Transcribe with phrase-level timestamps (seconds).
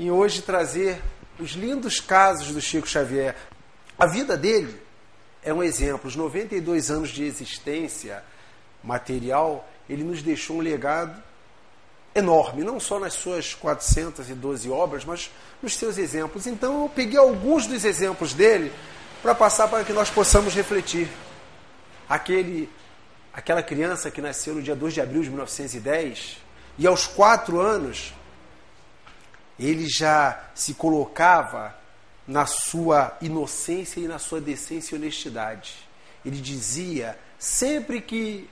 [0.00, 0.98] em hoje trazer
[1.38, 3.36] os lindos casos do Chico Xavier.
[3.98, 4.80] A vida dele
[5.42, 6.08] é um exemplo.
[6.08, 8.24] Os 92 anos de existência
[8.82, 11.22] material, ele nos deixou um legado
[12.14, 15.30] enorme, não só nas suas 412 obras, mas
[15.62, 16.46] nos seus exemplos.
[16.46, 18.72] Então eu peguei alguns dos exemplos dele
[19.20, 21.10] para passar para que nós possamos refletir.
[22.08, 22.70] Aquele,
[23.34, 26.38] aquela criança que nasceu no dia 2 de abril de 1910
[26.78, 28.14] e aos quatro anos
[29.66, 31.74] ele já se colocava
[32.26, 35.74] na sua inocência e na sua decência e honestidade.
[36.24, 38.48] Ele dizia sempre que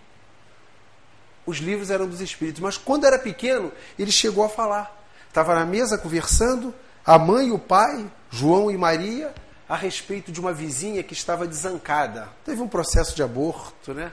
[1.46, 2.60] os livros eram dos espíritos.
[2.60, 4.94] Mas quando era pequeno, ele chegou a falar.
[5.26, 9.34] Estava na mesa conversando, a mãe e o pai, João e Maria,
[9.68, 12.28] a respeito de uma vizinha que estava desancada.
[12.44, 14.12] Teve um processo de aborto, né?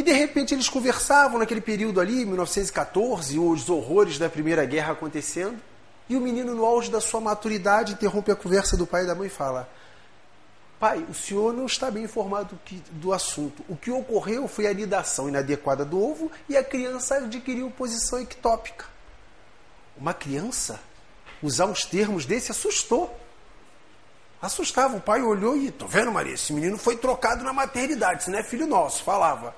[0.00, 5.60] E de repente eles conversavam naquele período ali, 1914, os horrores da Primeira Guerra acontecendo.
[6.08, 9.14] E o menino, no auge da sua maturidade, interrompe a conversa do pai e da
[9.14, 9.68] mãe e fala:
[10.78, 12.58] Pai, o senhor não está bem informado
[12.92, 13.62] do assunto.
[13.68, 18.86] O que ocorreu foi a nidação inadequada do ovo e a criança adquiriu posição ectópica.
[19.98, 20.80] Uma criança
[21.42, 23.14] usar os termos desse assustou.
[24.40, 24.96] Assustava.
[24.96, 28.38] O pai olhou e, tô vendo, Maria, esse menino foi trocado na maternidade, isso não
[28.38, 29.54] é filho nosso, falava.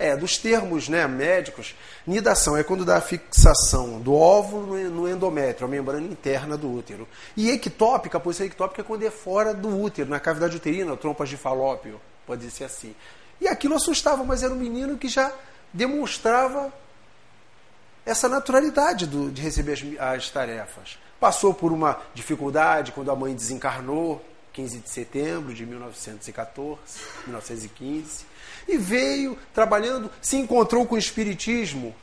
[0.00, 1.74] É, dos termos né, médicos,
[2.06, 7.06] nidação é quando dá a fixação do óvulo no endométrio, a membrana interna do útero.
[7.36, 11.28] E ectópica, a posição ectópica é quando é fora do útero, na cavidade uterina, trompas
[11.28, 12.94] de falópio, pode ser assim.
[13.42, 15.30] E aquilo assustava, mas era um menino que já
[15.70, 16.72] demonstrava
[18.06, 20.98] essa naturalidade do, de receber as, as tarefas.
[21.20, 26.78] Passou por uma dificuldade quando a mãe desencarnou, 15 de setembro de 1914,
[27.26, 28.29] 1915
[28.68, 31.94] e veio trabalhando, se encontrou com o Espiritismo,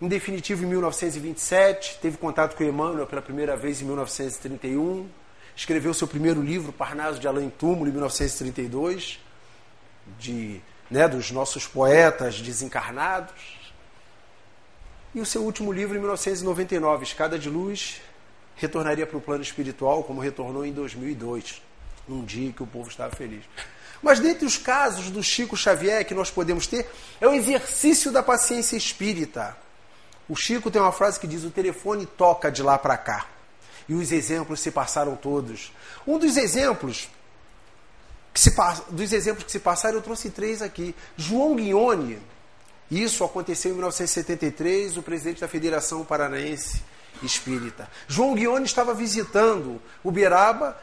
[0.00, 5.08] em definitivo em 1927, teve contato com Emmanuel pela primeira vez em 1931,
[5.56, 9.18] escreveu seu primeiro livro, Parnaso de Além Túmulo, em 1932,
[10.18, 13.58] de, né, dos nossos poetas desencarnados.
[15.12, 18.00] E o seu último livro, em 1999, Escada de Luz,
[18.54, 21.60] retornaria para o plano espiritual, como retornou em 2002,
[22.06, 23.42] num dia que o povo estava feliz.
[24.02, 26.88] Mas dentre os casos do Chico Xavier que nós podemos ter,
[27.20, 29.56] é o exercício da paciência espírita.
[30.28, 33.26] O Chico tem uma frase que diz: o telefone toca de lá para cá.
[33.88, 35.72] E os exemplos se passaram todos.
[36.06, 37.08] Um dos exemplos
[38.34, 38.54] que se,
[38.90, 40.94] dos exemplos que se passaram, eu trouxe três aqui.
[41.16, 42.20] João Guione,
[42.90, 46.82] isso aconteceu em 1973, o presidente da Federação Paranaense
[47.22, 47.90] Espírita.
[48.06, 50.78] João Guione estava visitando Uberaba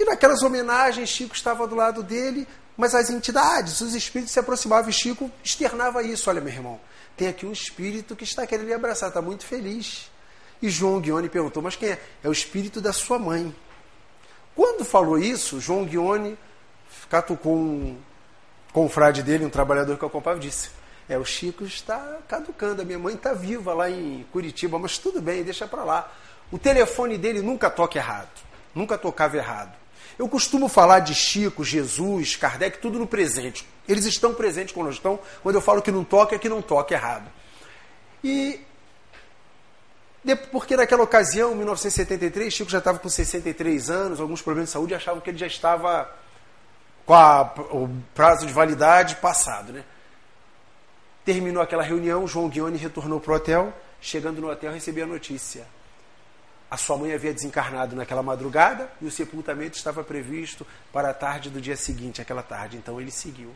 [0.00, 4.88] e naquelas homenagens, Chico estava do lado dele, mas as entidades, os espíritos se aproximavam
[4.88, 6.30] e Chico externava isso.
[6.30, 6.80] Olha, meu irmão,
[7.18, 10.10] tem aqui um espírito que está querendo lhe abraçar, está muito feliz.
[10.62, 12.00] E João Guione perguntou, mas quem é?
[12.24, 13.54] É o espírito da sua mãe.
[14.56, 16.38] Quando falou isso, João Guione
[17.10, 17.98] catucou um
[18.72, 20.70] confrade dele, um trabalhador que eu acompanhava, disse:
[21.10, 25.20] É, o Chico está caducando, a minha mãe está viva lá em Curitiba, mas tudo
[25.20, 26.10] bem, deixa para lá.
[26.50, 28.30] O telefone dele nunca toca errado,
[28.74, 29.80] nunca tocava errado.
[30.18, 33.66] Eu costumo falar de Chico, Jesus, Kardec, tudo no presente.
[33.88, 35.18] Eles estão presentes quando estão.
[35.42, 37.30] Quando eu falo que não toca, é que não toca errado.
[38.22, 38.60] E
[40.52, 44.94] porque naquela ocasião, em 1973, Chico já estava com 63 anos, alguns problemas de saúde,
[44.94, 46.14] achavam que ele já estava
[47.06, 47.42] com a,
[47.72, 49.72] o prazo de validade passado.
[49.72, 49.84] Né?
[51.24, 53.72] Terminou aquela reunião, João Guione retornou para o hotel.
[54.00, 55.66] Chegando no hotel, recebeu a notícia.
[56.70, 61.50] A sua mãe havia desencarnado naquela madrugada e o sepultamento estava previsto para a tarde
[61.50, 62.76] do dia seguinte, aquela tarde.
[62.76, 63.52] Então ele seguiu.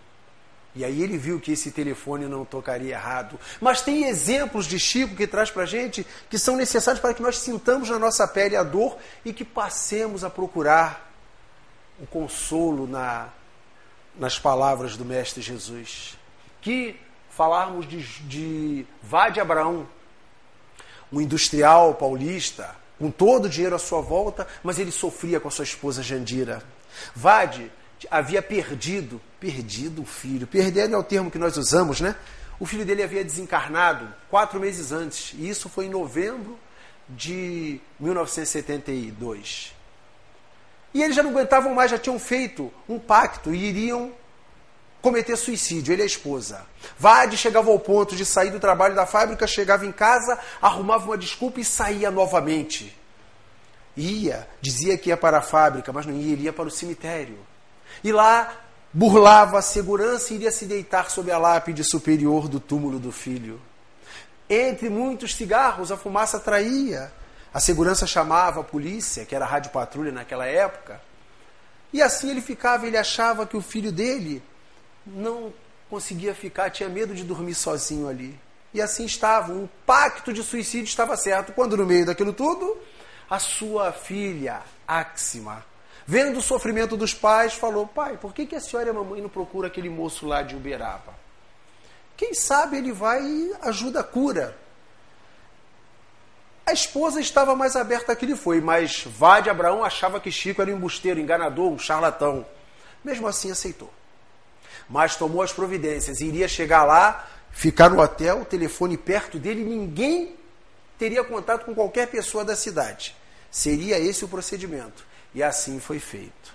[0.75, 3.39] E aí ele viu que esse telefone não tocaria errado.
[3.61, 7.23] Mas tem exemplos de Chico que traz para a gente que são necessários para que
[7.23, 11.13] nós sintamos na nossa pele a dor e que passemos a procurar
[12.01, 13.29] o consolo na,
[14.19, 16.19] nas palavras do Mestre Jesus.
[16.61, 16.99] Que
[17.31, 19.87] falarmos de, de Vade Abraão,
[21.13, 25.51] um industrial paulista, com todo o dinheiro à sua volta, mas ele sofria com a
[25.51, 26.63] sua esposa Jandira.
[27.15, 27.71] Vade
[28.11, 30.47] havia perdido, perdido o filho.
[30.47, 32.15] Perder é o termo que nós usamos, né?
[32.59, 36.59] O filho dele havia desencarnado quatro meses antes, e isso foi em novembro
[37.09, 39.75] de 1972.
[40.93, 44.13] E eles já não aguentavam mais, já tinham feito um pacto e iriam
[45.05, 46.65] cometer suicídio, ele e a esposa.
[46.99, 51.19] Vade chegava ao ponto de sair do trabalho da fábrica, chegava em casa, arrumava uma
[51.19, 52.99] desculpa e saía novamente.
[53.95, 57.39] Ia, dizia que ia para a fábrica, mas não ia, ele ia para o cemitério.
[58.03, 58.51] E lá
[58.95, 63.61] burlava a segurança e iria se deitar sob a lápide superior do túmulo do filho.
[64.49, 67.13] Entre muitos cigarros, a fumaça traía
[67.53, 71.01] A segurança chamava a polícia, que era a rádio patrulha naquela época,
[71.93, 74.43] e assim ele ficava, ele achava que o filho dele
[75.07, 75.53] não
[75.91, 78.39] conseguia ficar, tinha medo de dormir sozinho ali.
[78.73, 81.53] E assim estava, um pacto de suicídio estava certo.
[81.53, 82.77] Quando no meio daquilo tudo,
[83.31, 85.65] a sua filha, Axima,
[86.07, 89.23] vendo o sofrimento dos pais, falou: Pai, por que, que a senhora e a mamãe
[89.23, 91.15] não procuram aquele moço lá de Uberaba?
[92.17, 94.57] Quem sabe ele vai e ajuda a cura.
[96.67, 100.71] A esposa estava mais aberta que ele foi, mas Vade Abraão achava que Chico era
[100.71, 102.47] um embusteiro, enganador, um charlatão.
[103.05, 103.93] Mesmo assim aceitou.
[104.89, 110.37] Mas tomou as providências, iria chegar lá, ficar no hotel, o telefone perto dele, ninguém
[110.99, 113.15] teria contato com qualquer pessoa da cidade.
[113.51, 115.05] Seria esse o procedimento.
[115.35, 116.55] E assim foi feito.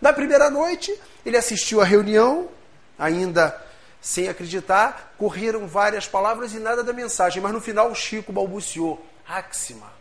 [0.00, 2.48] Na primeira noite, ele assistiu à reunião,
[2.98, 3.60] ainda
[4.00, 9.04] sem acreditar, correram várias palavras e nada da mensagem, mas no final o Chico balbuciou:
[9.28, 9.92] Axima.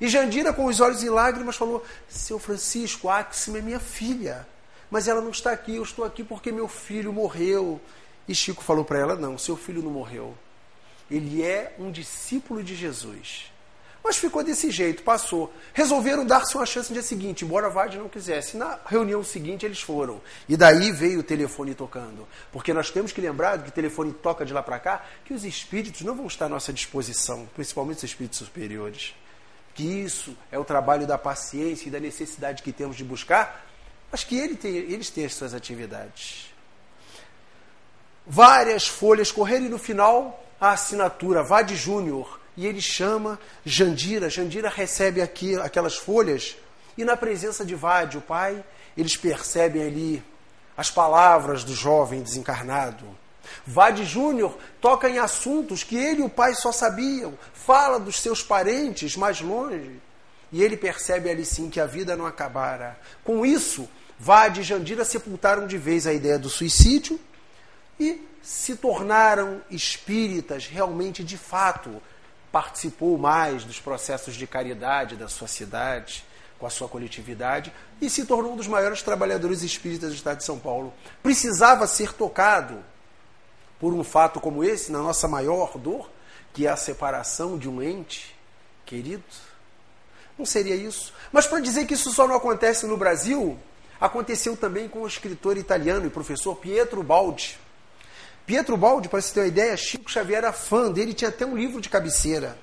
[0.00, 4.46] E Jandira, com os olhos em lágrimas, falou: Seu Francisco, Axima é minha filha,
[4.92, 7.80] mas ela não está aqui, eu estou aqui porque meu filho morreu.
[8.28, 10.36] E Chico falou para ela: Não, seu filho não morreu.
[11.10, 13.50] Ele é um discípulo de Jesus.
[14.04, 15.50] Mas ficou desse jeito, passou.
[15.72, 18.58] Resolveram dar-se uma chance no dia seguinte, embora Vade não quisesse.
[18.58, 20.20] Na reunião seguinte eles foram.
[20.46, 22.28] E daí veio o telefone tocando.
[22.52, 25.42] Porque nós temos que lembrar que o telefone toca de lá para cá, que os
[25.42, 29.14] espíritos não vão estar à nossa disposição, principalmente os espíritos superiores.
[29.74, 33.71] Que isso é o trabalho da paciência e da necessidade que temos de buscar,
[34.12, 36.52] mas que ele tem, eles têm as suas atividades.
[38.26, 44.28] Várias folhas correram e no final a assinatura Vade Júnior e ele chama Jandira.
[44.28, 46.56] Jandira recebe aqui aquelas folhas
[46.96, 48.62] e na presença de Vade, o pai,
[48.96, 50.22] eles percebem ali
[50.76, 53.06] as palavras do jovem desencarnado.
[53.66, 58.42] Vade Júnior toca em assuntos que ele e o pai só sabiam, fala dos seus
[58.42, 60.00] parentes mais longe.
[60.52, 62.98] E ele percebe ali sim que a vida não acabara.
[63.24, 63.88] Com isso,
[64.24, 67.18] Vade e Jandira sepultaram de vez a ideia do suicídio
[67.98, 72.00] e se tornaram espíritas realmente de fato,
[72.52, 76.24] participou mais dos processos de caridade da sua cidade,
[76.56, 80.44] com a sua coletividade, e se tornou um dos maiores trabalhadores espíritas do estado de
[80.44, 80.94] São Paulo.
[81.20, 82.78] Precisava ser tocado
[83.80, 86.08] por um fato como esse, na nossa maior dor,
[86.52, 88.36] que é a separação de um ente
[88.86, 89.24] querido?
[90.38, 91.12] Não seria isso.
[91.32, 93.58] Mas para dizer que isso só não acontece no Brasil,
[94.02, 97.56] aconteceu também com o escritor italiano e professor Pietro Baldi.
[98.44, 101.56] Pietro Baldi, para você ter uma ideia, Chico Xavier era fã dele, tinha até um
[101.56, 102.58] livro de cabeceira.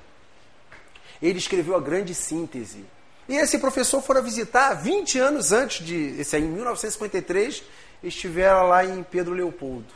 [1.21, 2.85] Ele escreveu a grande síntese.
[3.29, 7.63] E esse professor fora visitar 20 anos antes de, esse aí, em 1953,
[8.03, 9.93] estivera lá em Pedro Leopoldo.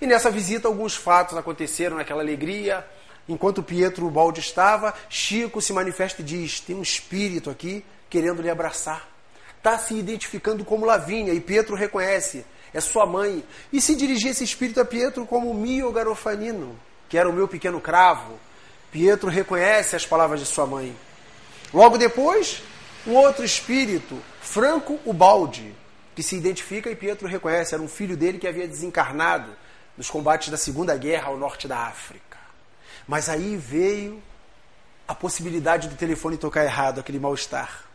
[0.00, 2.86] E nessa visita alguns fatos aconteceram naquela alegria.
[3.28, 8.48] Enquanto Pietro Baldi estava, Chico se manifesta e diz: tem um espírito aqui querendo lhe
[8.48, 9.17] abraçar.
[9.58, 11.34] Está se identificando como Lavínia.
[11.34, 13.44] E Pietro reconhece: é sua mãe.
[13.72, 16.78] E se dirigia esse espírito a Pietro como Mio Garofanino,
[17.08, 18.38] que era o meu pequeno cravo.
[18.90, 20.96] Pietro reconhece as palavras de sua mãe.
[21.72, 22.62] Logo depois,
[23.06, 25.74] um outro espírito, Franco Ubaldi,
[26.14, 29.54] que se identifica e Pietro reconhece, era um filho dele que havia desencarnado
[29.96, 32.38] nos combates da Segunda Guerra ao norte da África.
[33.06, 34.22] Mas aí veio
[35.06, 37.87] a possibilidade do telefone tocar errado, aquele mal-estar.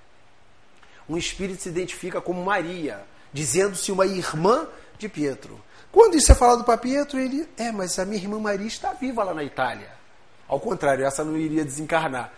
[1.07, 4.67] Um espírito se identifica como Maria, dizendo-se uma irmã
[4.97, 5.61] de Pietro.
[5.91, 9.23] Quando isso é falado para Pietro, ele, é, mas a minha irmã Maria está viva
[9.23, 9.91] lá na Itália.
[10.47, 12.33] Ao contrário, essa não iria desencarnar.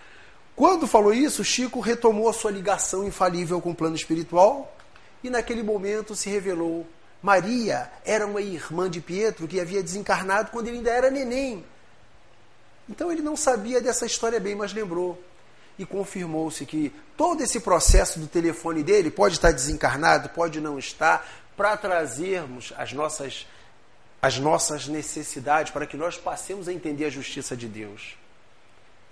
[0.55, 4.75] Quando falou isso, Chico retomou a sua ligação infalível com o plano espiritual
[5.23, 6.87] e naquele momento se revelou.
[7.21, 11.65] Maria era uma irmã de Pietro que havia desencarnado quando ele ainda era neném.
[12.87, 15.21] Então ele não sabia dessa história bem, mas lembrou
[15.77, 21.27] e confirmou-se que todo esse processo do telefone dele pode estar desencarnado, pode não estar,
[21.55, 23.47] para trazermos as nossas,
[24.21, 28.17] as nossas necessidades, para que nós passemos a entender a justiça de Deus.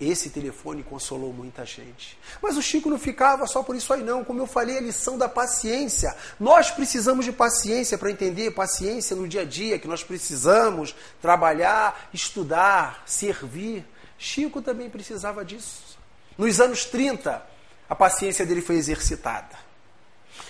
[0.00, 2.18] Esse telefone consolou muita gente.
[2.42, 4.24] Mas o Chico não ficava só por isso aí, não.
[4.24, 6.14] Como eu falei, a lição da paciência.
[6.38, 12.08] Nós precisamos de paciência para entender paciência no dia a dia, que nós precisamos trabalhar,
[12.12, 13.86] estudar, servir.
[14.18, 15.93] Chico também precisava disso.
[16.36, 17.44] Nos anos 30,
[17.88, 19.64] a paciência dele foi exercitada.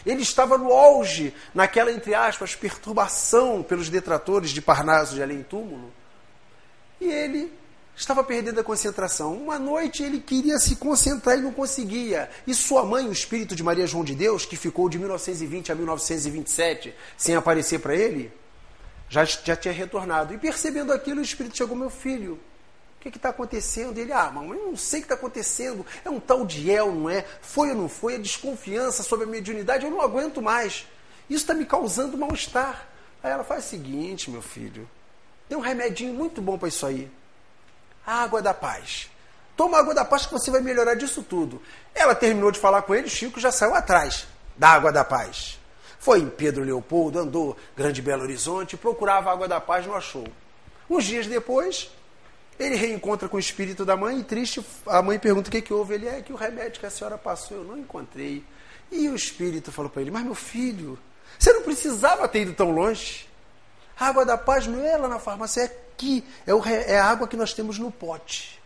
[0.04, 5.92] Ele estava no auge, naquela, entre aspas, perturbação pelos detratores de Parnaso de Além Túmulo.
[7.00, 7.52] E ele
[7.96, 9.34] estava perdendo a concentração.
[9.34, 12.30] Uma noite ele queria se concentrar e não conseguia.
[12.46, 15.74] E sua mãe, o espírito de Maria João de Deus, que ficou de 1920 a
[15.74, 18.32] 1927 sem aparecer para ele,
[19.08, 20.34] já, já tinha retornado.
[20.34, 22.38] E percebendo aquilo, o espírito chegou: Meu filho,
[23.10, 23.98] que está acontecendo?
[23.98, 25.84] Ele, ah, mamãe, eu não sei o que está acontecendo.
[26.04, 27.24] É um tal de El, não é?
[27.42, 28.14] Foi ou não foi?
[28.14, 29.84] É desconfiança sobre a mediunidade.
[29.84, 30.86] Eu não aguento mais.
[31.28, 32.88] Isso está me causando mal-estar.
[33.22, 34.88] Aí ela faz o seguinte, meu filho.
[35.48, 37.10] Tem um remedinho muito bom para isso aí.
[38.06, 39.10] A água da paz.
[39.56, 41.62] Toma a água da paz que você vai melhorar disso tudo.
[41.94, 45.58] Ela terminou de falar com ele, Chico já saiu atrás da água da paz.
[45.98, 50.26] Foi em Pedro Leopoldo, andou Grande Belo Horizonte, procurava a água da paz, não achou.
[50.88, 51.90] Uns dias depois,
[52.58, 55.72] ele reencontra com o espírito da mãe e triste, a mãe pergunta o que, que
[55.72, 55.94] houve.
[55.94, 58.44] Ele é que o remédio que a senhora passou eu não encontrei.
[58.90, 60.98] E o espírito falou para ele: Mas meu filho,
[61.38, 63.28] você não precisava ter ido tão longe.
[63.98, 66.24] A água da paz não é lá na farmácia, é aqui.
[66.46, 68.60] É, o, é a água que nós temos no pote.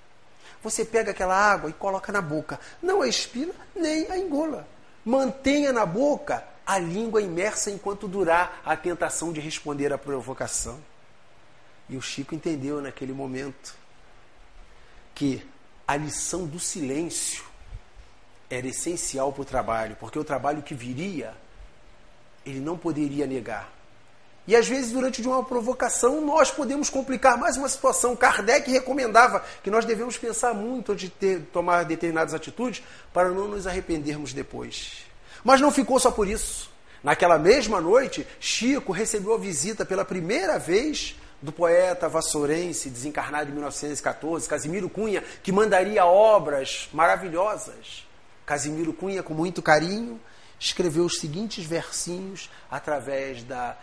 [0.62, 2.58] Você pega aquela água e coloca na boca.
[2.82, 4.66] Não a espina, nem a engola.
[5.04, 10.78] Mantenha na boca a língua imersa enquanto durar a tentação de responder à provocação.
[11.88, 13.74] E o Chico entendeu naquele momento
[15.14, 15.44] que
[15.86, 17.44] a lição do silêncio
[18.50, 21.34] era essencial para o trabalho, porque o trabalho que viria,
[22.44, 23.72] ele não poderia negar.
[24.46, 28.16] E às vezes, durante uma provocação, nós podemos complicar mais uma situação.
[28.16, 33.46] Kardec recomendava que nós devemos pensar muito antes de ter, tomar determinadas atitudes para não
[33.46, 35.04] nos arrependermos depois.
[35.44, 36.70] Mas não ficou só por isso.
[37.04, 43.52] Naquela mesma noite, Chico recebeu a visita pela primeira vez do poeta vassourense, desencarnado em
[43.52, 48.06] 1914, Casimiro Cunha, que mandaria obras maravilhosas.
[48.44, 50.20] Casimiro Cunha, com muito carinho,
[50.58, 53.76] escreveu os seguintes versinhos através da,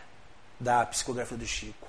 [0.59, 1.87] da psicografia do Chico.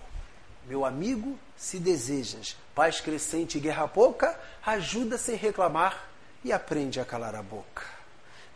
[0.68, 6.08] Meu amigo, se desejas paz crescente e guerra pouca, ajuda sem reclamar
[6.44, 7.85] e aprende a calar a boca.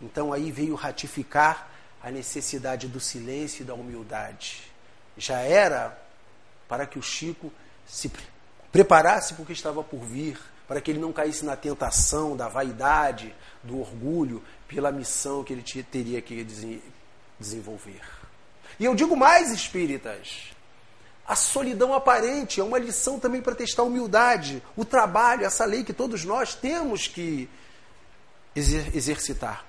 [0.01, 1.69] Então aí veio ratificar
[2.03, 4.71] a necessidade do silêncio e da humildade.
[5.17, 5.97] Já era
[6.71, 7.53] para que o Chico
[7.85, 8.09] se
[8.71, 12.47] preparasse para o que estava por vir, para que ele não caísse na tentação da
[12.47, 16.47] vaidade, do orgulho, pela missão que ele teria que
[17.41, 18.03] desenvolver.
[18.79, 20.53] E eu digo mais, espíritas,
[21.27, 25.83] a solidão aparente é uma lição também para testar a humildade, o trabalho, essa lei
[25.83, 27.51] que todos nós temos que
[28.55, 29.67] exercitar.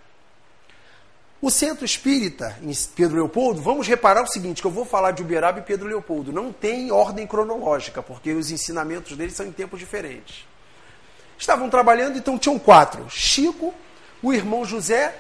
[1.42, 5.24] O centro espírita, em Pedro Leopoldo, vamos reparar o seguinte: que eu vou falar de
[5.24, 6.32] Uberaba e Pedro Leopoldo.
[6.32, 10.46] Não tem ordem cronológica, porque os ensinamentos deles são em tempos diferentes.
[11.40, 13.74] Estavam trabalhando, então tinham quatro: Chico,
[14.22, 15.20] o irmão José,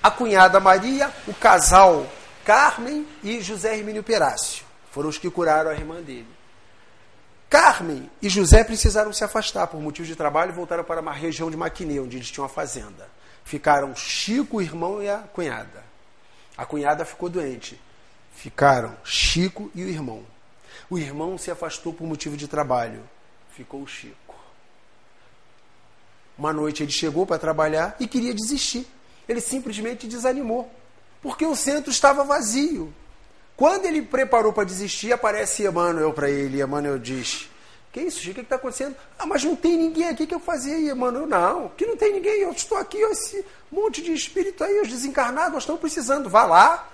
[0.00, 2.06] a cunhada Maria, o casal
[2.44, 4.64] Carmen e José Hermínio Perácio.
[4.92, 6.28] Foram os que curaram a irmã dele.
[7.50, 11.50] Carmen e José precisaram se afastar por motivos de trabalho e voltaram para uma região
[11.50, 15.84] de Maquiné, onde eles tinham uma fazenda ficaram Chico, o irmão e a cunhada.
[16.56, 17.80] A cunhada ficou doente.
[18.34, 20.24] Ficaram Chico e o irmão.
[20.90, 23.02] O irmão se afastou por motivo de trabalho.
[23.52, 24.34] Ficou Chico.
[26.38, 28.86] Uma noite ele chegou para trabalhar e queria desistir.
[29.28, 30.72] Ele simplesmente desanimou,
[31.20, 32.94] porque o centro estava vazio.
[33.56, 36.62] Quando ele preparou para desistir, aparece Emmanuel para ele.
[36.62, 37.50] Emmanuel diz:
[37.92, 38.32] que isso, Chico?
[38.32, 38.96] O que está acontecendo?
[39.18, 41.26] Ah, mas não tem ninguém aqui que eu fazia aí, mano.
[41.26, 42.40] Não, que não tem ninguém.
[42.40, 46.28] Eu estou aqui, ó, esse monte de espírito aí, os desencarnados, nós estamos precisando.
[46.28, 46.86] Vá lá,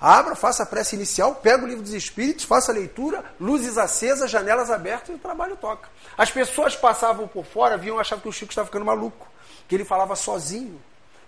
[0.00, 4.30] abra, faça a prece inicial, pega o livro dos espíritos, faça a leitura, luzes acesas,
[4.30, 5.88] janelas abertas e o trabalho toca.
[6.18, 9.26] As pessoas passavam por fora, viam, achavam que o Chico estava ficando maluco,
[9.66, 10.80] que ele falava sozinho.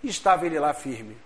[0.02, 1.16] E estava ele lá firme.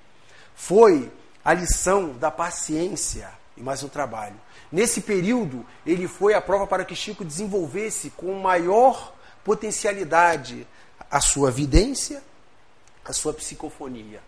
[0.54, 1.10] Foi
[1.44, 4.36] a lição da paciência e mais um trabalho.
[4.72, 9.14] Nesse período, ele foi a prova para que Chico desenvolvesse com maior
[9.44, 10.66] potencialidade
[11.10, 12.22] a sua vidência,
[13.04, 14.22] a sua psicofonia.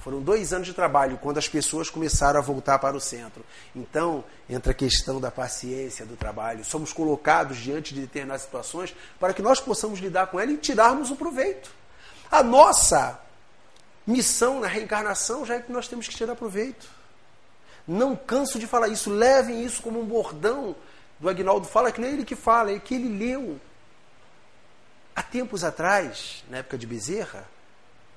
[0.00, 3.44] Foram dois anos de trabalho quando as pessoas começaram a voltar para o centro.
[3.76, 6.64] Então, entra a questão da paciência do trabalho.
[6.64, 11.10] Somos colocados diante de determinadas situações para que nós possamos lidar com ela e tirarmos
[11.10, 11.70] o proveito.
[12.30, 13.20] A nossa
[14.06, 16.88] missão na reencarnação já é que nós temos que tirar proveito.
[17.86, 19.10] Não canso de falar isso.
[19.10, 20.74] Levem isso como um bordão
[21.18, 23.60] do Agnaldo Fala, que não é ele que fala, é que ele leu.
[25.14, 27.46] Há tempos atrás, na época de Bezerra,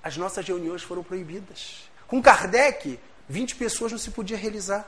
[0.03, 1.89] as nossas reuniões foram proibidas.
[2.08, 4.88] Com Kardec, 20 pessoas não se podia realizar.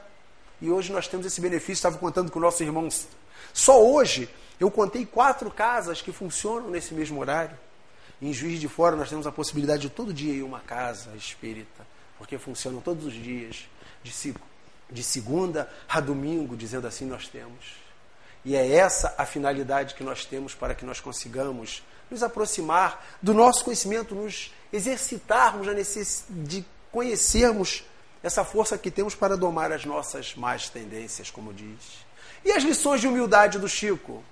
[0.61, 1.73] E hoje nós temos esse benefício.
[1.73, 3.07] Estava contando com nossos irmãos.
[3.53, 4.29] Só hoje
[4.59, 7.57] eu contei quatro casas que funcionam nesse mesmo horário.
[8.21, 11.85] Em Juiz de Fora nós temos a possibilidade de todo dia ir uma casa espírita,
[12.17, 13.67] porque funcionam todos os dias,
[14.03, 14.11] de
[14.89, 17.85] de segunda a domingo, dizendo assim, nós temos.
[18.43, 23.33] E é essa a finalidade que nós temos para que nós consigamos nos aproximar do
[23.33, 27.83] nosso conhecimento, nos exercitarmos na necessidade de conhecermos
[28.21, 32.05] essa força que temos para domar as nossas más tendências, como diz.
[32.43, 34.23] E as lições de humildade do Chico?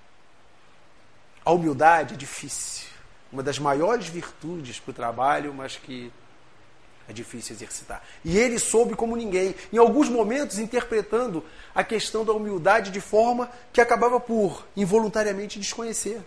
[1.43, 2.87] A humildade é difícil.
[3.31, 6.11] Uma das maiores virtudes para o trabalho, mas que
[7.07, 8.01] é difícil exercitar.
[8.23, 11.43] E ele soube como ninguém, em alguns momentos interpretando
[11.75, 16.21] a questão da humildade de forma que acabava por involuntariamente desconhecer.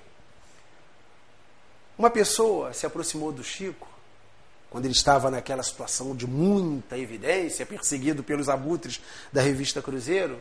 [1.99, 3.89] Uma pessoa se aproximou do Chico
[4.69, 9.01] quando ele estava naquela situação de muita evidência, perseguido pelos abutres
[9.33, 10.39] da revista Cruzeiro.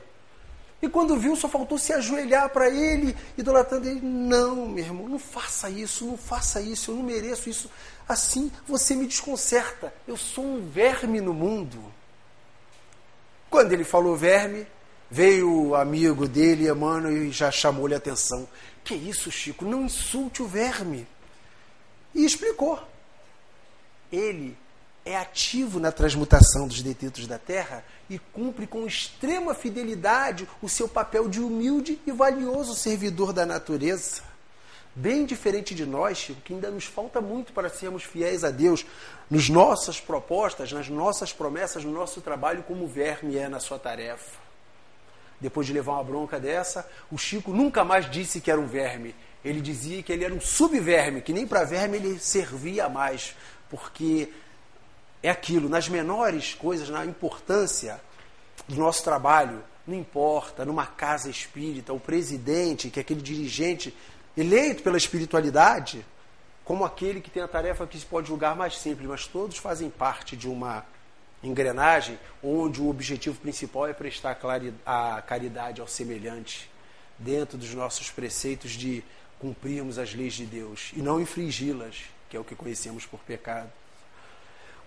[0.81, 4.01] E quando viu, só faltou se ajoelhar para ele, idolatrando ele.
[4.01, 7.71] Não, meu irmão, não faça isso, não faça isso, eu não mereço isso.
[8.07, 9.93] Assim você me desconcerta.
[10.07, 11.91] Eu sou um verme no mundo.
[13.49, 14.67] Quando ele falou verme,
[15.09, 18.47] veio o amigo dele, Emmanuel, e já chamou-lhe a atenção.
[18.83, 19.65] Que isso, Chico?
[19.65, 21.07] Não insulte o verme.
[22.13, 22.81] E explicou
[24.11, 24.57] ele
[25.03, 30.87] é ativo na transmutação dos detritos da terra e cumpre com extrema fidelidade o seu
[30.87, 34.23] papel de humilde e valioso servidor da natureza.
[34.97, 38.85] Bem diferente de nós, Chico, que ainda nos falta muito para sermos fiéis a Deus
[39.29, 43.77] nas nossas propostas, nas nossas promessas, no nosso trabalho, como o verme é na sua
[43.77, 44.39] tarefa.
[45.41, 49.13] Depois de levar uma bronca dessa, o Chico nunca mais disse que era um verme.
[49.43, 53.35] Ele dizia que ele era um subverme, que nem para verme ele servia mais,
[53.69, 54.31] porque
[55.21, 57.99] é aquilo, nas menores coisas, na importância
[58.65, 63.93] do nosso trabalho, não importa, numa casa espírita, o presidente, que é aquele dirigente
[64.37, 66.05] eleito pela espiritualidade,
[66.63, 69.89] como aquele que tem a tarefa que se pode julgar mais simples, mas todos fazem
[69.89, 70.85] parte de uma
[71.43, 74.37] engrenagem onde o objetivo principal é prestar
[74.85, 76.69] a caridade ao semelhante,
[77.17, 79.03] dentro dos nossos preceitos de
[79.39, 83.71] cumprirmos as leis de Deus e não infringi-las que é o que conhecemos por pecado.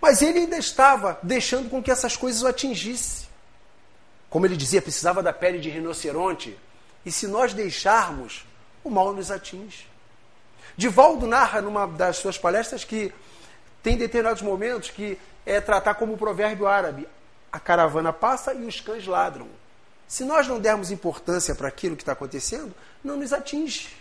[0.01, 3.27] Mas ele ainda estava deixando com que essas coisas o atingissem.
[4.31, 6.57] Como ele dizia, precisava da pele de rinoceronte.
[7.05, 8.45] E se nós deixarmos,
[8.89, 9.87] o mal nos atinge.
[10.77, 13.13] Divaldo narra numa das suas palestras que
[13.83, 17.09] tem determinados momentos que é tratar como um provérbio árabe:
[17.53, 19.49] a caravana passa e os cães ladram.
[20.07, 22.75] Se nós não dermos importância para aquilo que está acontecendo,
[23.05, 23.95] não nos atinge.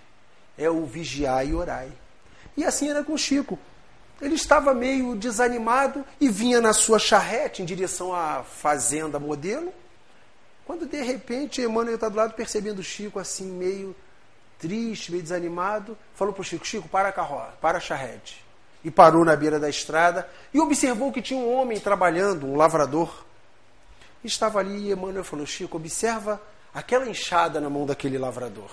[0.57, 1.91] É o vigiar e orai.
[2.55, 3.59] E assim era com Chico.
[4.21, 9.71] Ele estava meio desanimado e vinha na sua charrete em direção à fazenda modelo,
[10.65, 13.95] quando de repente Emmanuel está do lado percebendo Chico assim meio
[14.59, 18.43] triste, meio desanimado, falou para o Chico, Chico, para a para a charrete.
[18.83, 23.25] E parou na beira da estrada e observou que tinha um homem trabalhando, um lavrador.
[24.23, 26.41] E estava ali e Emmanuel falou, Chico, observa
[26.73, 28.71] aquela enxada na mão daquele lavrador.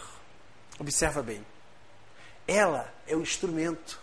[0.79, 1.45] Observa bem.
[2.47, 3.99] Ela é o instrumento.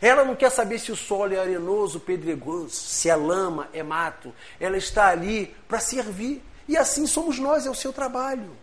[0.00, 4.34] Ela não quer saber se o solo é arenoso, pedregoso, se é lama, é mato.
[4.58, 6.42] Ela está ali para servir.
[6.68, 8.56] E assim somos nós, é o seu trabalho.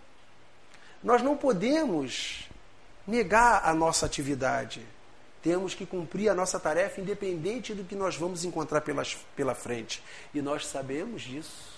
[1.04, 2.50] Nós não podemos
[3.06, 4.82] negar a nossa atividade.
[5.42, 10.02] Temos que cumprir a nossa tarefa, independente do que nós vamos encontrar pelas, pela frente.
[10.34, 11.74] E nós sabemos disso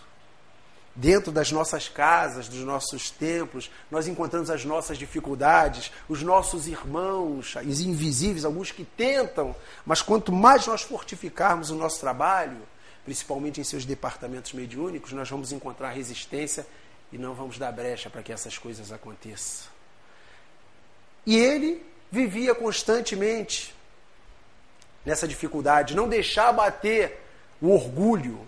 [0.95, 7.55] dentro das nossas casas, dos nossos templos, nós encontramos as nossas dificuldades, os nossos irmãos,
[7.55, 9.53] os invisíveis, alguns que tentam,
[9.85, 12.61] mas quanto mais nós fortificarmos o nosso trabalho,
[13.03, 16.65] principalmente em seus departamentos mediúnicos, nós vamos encontrar resistência
[17.11, 19.67] e não vamos dar brecha para que essas coisas aconteçam.
[21.25, 23.73] E ele vivia constantemente
[25.05, 27.21] nessa dificuldade, não deixar bater
[27.61, 28.45] o orgulho,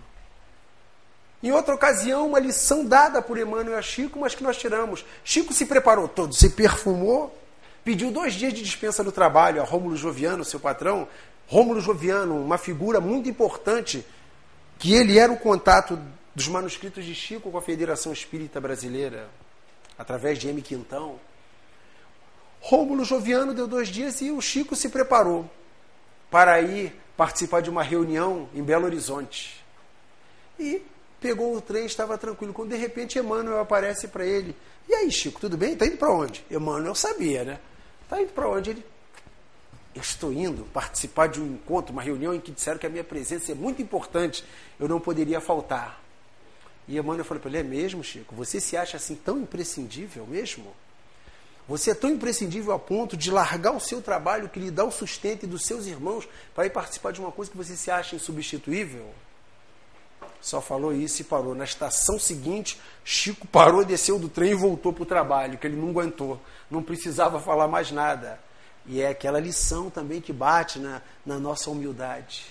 [1.41, 5.05] em outra ocasião, uma lição dada por Emmanuel a Chico, mas que nós tiramos.
[5.23, 7.37] Chico se preparou todo, se perfumou,
[7.83, 11.07] pediu dois dias de dispensa do trabalho a Rômulo Joviano, seu patrão.
[11.47, 14.03] Rômulo Joviano, uma figura muito importante,
[14.79, 15.99] que ele era o contato
[16.37, 19.27] dos manuscritos de Chico com a Federação Espírita Brasileira,
[19.97, 20.61] através de M.
[20.61, 21.19] Quintão.
[22.61, 25.49] Rômulo Joviano deu dois dias e o Chico se preparou
[26.29, 29.65] para ir participar de uma reunião em Belo Horizonte.
[30.59, 30.83] E
[31.19, 32.53] pegou o trem, estava tranquilo.
[32.53, 34.55] Quando de repente Emmanuel aparece para ele.
[34.87, 35.73] E aí, Chico, tudo bem?
[35.73, 36.45] Está indo para onde?
[36.51, 37.59] Emmanuel sabia, né?
[38.03, 38.69] Está indo para onde?
[38.69, 38.85] Ele.
[39.95, 43.03] Eu estou indo participar de um encontro, uma reunião em que disseram que a minha
[43.03, 44.45] presença é muito importante.
[44.79, 46.05] Eu não poderia faltar.
[46.87, 48.35] E Emmanuel falou para ele: É mesmo, Chico?
[48.35, 50.73] Você se acha assim tão imprescindível mesmo?
[51.67, 54.91] Você é tão imprescindível a ponto de largar o seu trabalho que lhe dá o
[54.91, 59.13] sustento dos seus irmãos para ir participar de uma coisa que você se acha insubstituível?
[60.39, 61.53] Só falou isso e parou.
[61.53, 65.75] Na estação seguinte, Chico parou, desceu do trem e voltou para o trabalho, que ele
[65.75, 66.39] não aguentou.
[66.71, 68.39] Não precisava falar mais nada.
[68.85, 72.45] E é aquela lição também que bate na, na nossa humildade.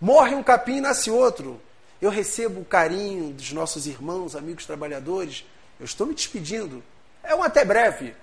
[0.00, 1.60] Morre um capim e nasce outro.
[2.00, 5.44] Eu recebo o carinho dos nossos irmãos, amigos trabalhadores.
[5.78, 6.82] Eu estou me despedindo.
[7.22, 8.14] É um até breve.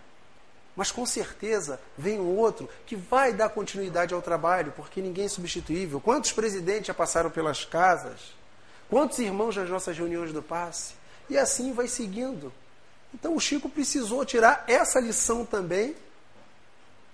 [0.76, 5.30] Mas com certeza vem um outro que vai dar continuidade ao trabalho, porque ninguém é
[5.30, 6.00] substituível.
[6.00, 8.34] Quantos presidentes já passaram pelas casas?
[8.90, 10.94] Quantos irmãos nas nossas reuniões do passe?
[11.30, 12.52] E assim vai seguindo.
[13.14, 15.96] Então o Chico precisou tirar essa lição também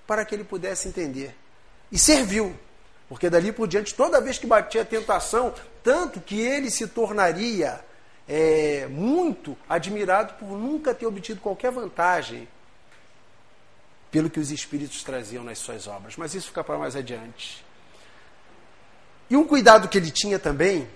[0.05, 1.35] para que ele pudesse entender.
[1.91, 2.55] E serviu.
[3.09, 5.53] Porque dali por diante, toda vez que batia a tentação,
[5.87, 7.79] tanto que ele se tornaria
[8.27, 12.45] é, muito admirado por nunca ter obtido qualquer vantagem
[14.11, 16.17] pelo que os espíritos traziam nas suas obras.
[16.17, 17.65] Mas isso fica para mais adiante.
[19.29, 20.89] E um cuidado que ele tinha também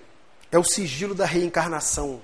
[0.50, 2.20] é o sigilo da reencarnação.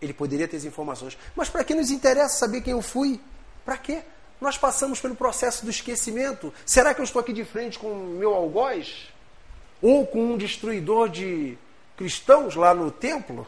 [0.00, 1.18] Ele poderia ter as informações.
[1.36, 3.20] Mas para que nos interessa saber quem eu fui?
[3.66, 4.02] Para quê?
[4.40, 6.54] Nós passamos pelo processo do esquecimento.
[6.64, 9.12] Será que eu estou aqui de frente com o meu algoz?
[9.84, 11.58] Ou com um destruidor de
[11.94, 13.46] cristãos lá no templo?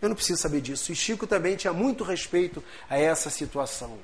[0.00, 0.90] Eu não preciso saber disso.
[0.90, 4.00] E Chico também tinha muito respeito a essa situação.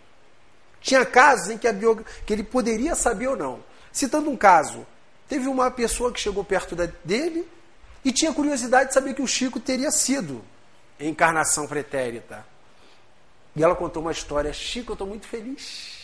[0.80, 2.04] Tinha casos em que, biog...
[2.24, 3.64] que ele poderia saber ou não.
[3.90, 4.86] Citando um caso,
[5.28, 7.48] teve uma pessoa que chegou perto dele
[8.04, 10.44] e tinha curiosidade de saber que o Chico teria sido
[11.00, 12.46] encarnação pretérita.
[13.56, 14.52] E ela contou uma história.
[14.52, 15.97] Chico, eu estou muito feliz.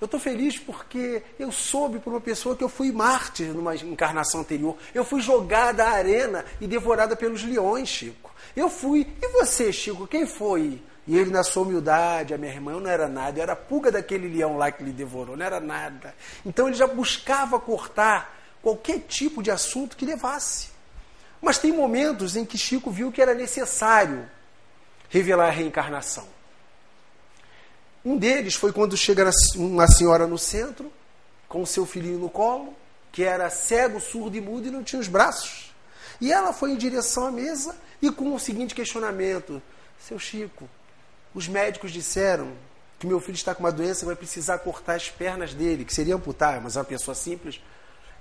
[0.00, 4.40] Eu estou feliz porque eu soube por uma pessoa que eu fui mártir numa encarnação
[4.40, 4.76] anterior.
[4.94, 8.34] Eu fui jogada à arena e devorada pelos leões, Chico.
[8.56, 9.06] Eu fui.
[9.22, 10.82] E você, Chico, quem foi?
[11.06, 13.56] E ele, na sua humildade, a minha irmã, eu não era nada, eu era a
[13.56, 16.14] pulga daquele leão lá que lhe devorou, não era nada.
[16.46, 20.70] Então ele já buscava cortar qualquer tipo de assunto que levasse.
[21.42, 24.26] Mas tem momentos em que Chico viu que era necessário
[25.10, 26.26] revelar a reencarnação.
[28.04, 30.92] Um deles foi quando chega uma senhora no centro,
[31.48, 32.74] com seu filhinho no colo,
[33.10, 35.72] que era cego, surdo e mudo e não tinha os braços.
[36.20, 39.62] E ela foi em direção à mesa e com o seguinte questionamento:
[39.98, 40.68] Seu Chico,
[41.34, 42.52] os médicos disseram
[42.98, 45.94] que meu filho está com uma doença e vai precisar cortar as pernas dele, que
[45.94, 47.60] seria amputar, mas é uma pessoa simples.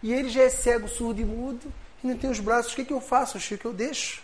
[0.01, 1.71] E ele já é cego, surdo e mudo
[2.03, 2.73] e não tem os braços.
[2.73, 3.67] O que, que eu faço, Chico?
[3.67, 4.21] Eu deixo.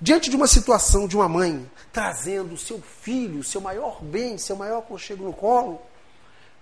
[0.00, 4.56] Diante de uma situação de uma mãe trazendo o seu filho, seu maior bem, seu
[4.56, 5.80] maior conchego no colo,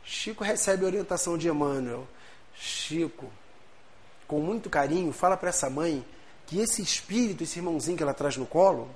[0.03, 2.09] Chico recebe a orientação de Emmanuel.
[2.57, 3.31] Chico,
[4.27, 6.05] com muito carinho, fala para essa mãe
[6.46, 8.90] que esse espírito, esse irmãozinho que ela traz no colo,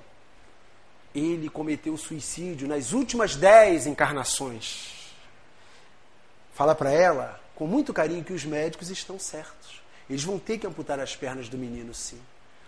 [1.15, 5.13] ele cometeu suicídio nas últimas dez encarnações.
[6.53, 9.81] Fala para ela, com muito carinho, que os médicos estão certos.
[10.09, 12.19] Eles vão ter que amputar as pernas do menino, sim.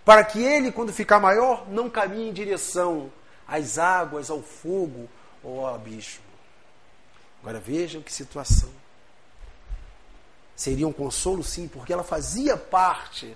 [0.05, 3.11] Para que ele, quando ficar maior, não caminhe em direção
[3.47, 5.09] às águas, ao fogo
[5.43, 6.23] ou ao abismo.
[7.41, 8.69] Agora vejam que situação.
[10.55, 13.35] Seria um consolo, sim, porque ela fazia parte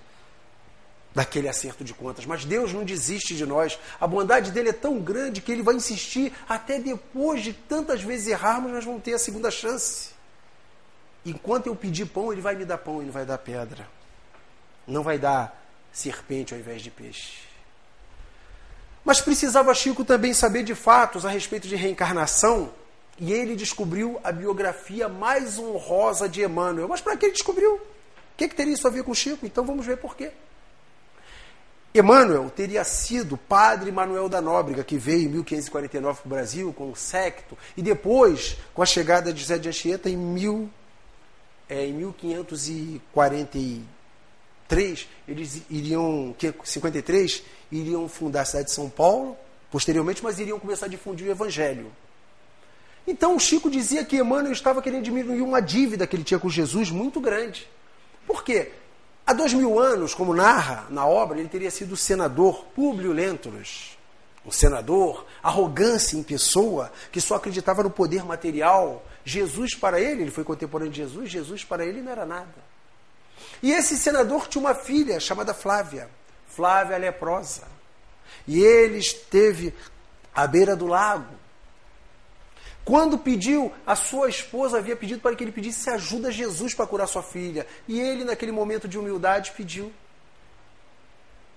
[1.12, 2.24] daquele acerto de contas.
[2.24, 3.78] Mas Deus não desiste de nós.
[4.00, 8.28] A bondade dele é tão grande que ele vai insistir até depois de tantas vezes
[8.28, 10.10] errarmos, nós vamos ter a segunda chance.
[11.26, 13.86] Enquanto eu pedir pão, ele vai me dar pão, ele vai dar pedra.
[14.86, 15.59] Não vai dar
[15.92, 17.38] serpente ao invés de peixe.
[19.04, 22.70] Mas precisava Chico também saber de fatos a respeito de reencarnação,
[23.18, 26.88] e ele descobriu a biografia mais honrosa de Emmanuel.
[26.88, 27.74] Mas para que ele descobriu?
[27.74, 27.80] O
[28.36, 29.44] que, que teria isso a ver com Chico?
[29.44, 30.32] Então vamos ver por quê.
[31.92, 36.88] Emmanuel teria sido padre Manuel da Nóbrega, que veio em 1549 para o Brasil com
[36.90, 40.70] o secto, e depois, com a chegada de José de Anchieta em, mil,
[41.68, 43.80] é, em 1543,
[45.26, 49.36] eles iriam, 53, iriam fundar a cidade de São Paulo,
[49.70, 51.90] posteriormente, mas iriam começar a difundir o Evangelho.
[53.06, 56.90] Então Chico dizia que Emmanuel estava querendo diminuir uma dívida que ele tinha com Jesus
[56.90, 57.66] muito grande.
[58.26, 58.72] Por quê?
[59.26, 63.98] Há dois mil anos, como narra na obra, ele teria sido senador Públio Lentulus.
[64.44, 69.04] Um senador, arrogância em pessoa, que só acreditava no poder material.
[69.24, 72.69] Jesus para ele, ele foi contemporâneo de Jesus, Jesus para ele não era nada.
[73.62, 76.08] E esse senador tinha uma filha chamada Flávia,
[76.46, 77.62] Flávia leprosa.
[78.46, 79.74] E ele esteve
[80.34, 81.40] à beira do lago,
[82.84, 86.86] quando pediu, a sua esposa havia pedido para que ele pedisse ajuda a Jesus para
[86.86, 87.66] curar sua filha.
[87.86, 89.92] E ele, naquele momento de humildade, pediu.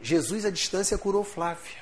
[0.01, 1.81] Jesus, à distância, curou Flávia.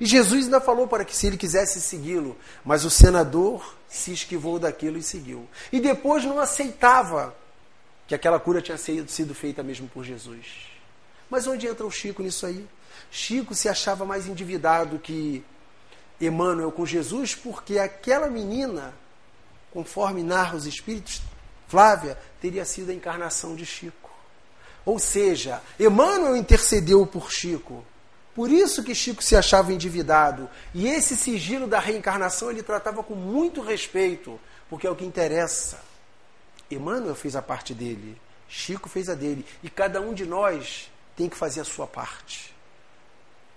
[0.00, 4.58] E Jesus ainda falou para que, se ele quisesse segui-lo, mas o senador se esquivou
[4.58, 5.46] daquilo e seguiu.
[5.70, 7.36] E depois não aceitava
[8.08, 10.46] que aquela cura tinha sido feita mesmo por Jesus.
[11.28, 12.66] Mas onde entra o Chico nisso aí?
[13.10, 15.44] Chico se achava mais endividado que
[16.18, 18.94] Emmanuel com Jesus, porque aquela menina,
[19.70, 21.20] conforme narra os espíritos,
[21.68, 24.10] Flávia, teria sido a encarnação de Chico.
[24.86, 27.84] Ou seja, Emmanuel intercedeu por Chico.
[28.34, 30.48] Por isso que Chico se achava endividado.
[30.72, 34.40] E esse sigilo da reencarnação ele tratava com muito respeito,
[34.70, 35.87] porque é o que interessa.
[36.70, 41.28] Emmanuel fez a parte dele, Chico fez a dele, e cada um de nós tem
[41.28, 42.54] que fazer a sua parte.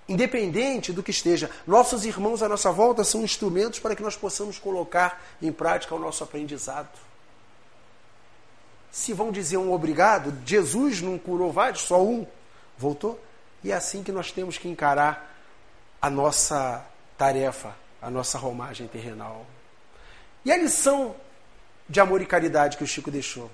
[0.08, 4.60] Independente do que esteja, nossos irmãos à nossa volta são instrumentos para que nós possamos
[4.60, 6.90] colocar em prática o nosso aprendizado.
[8.92, 12.28] Se vão dizer um obrigado, Jesus não curou vários, só um
[12.78, 13.18] voltou.
[13.64, 15.34] E é assim que nós temos que encarar
[16.02, 16.84] a nossa
[17.18, 19.46] tarefa, a nossa romagem terrenal.
[20.44, 21.16] E a lição
[21.92, 23.52] de amor e caridade que o Chico deixou?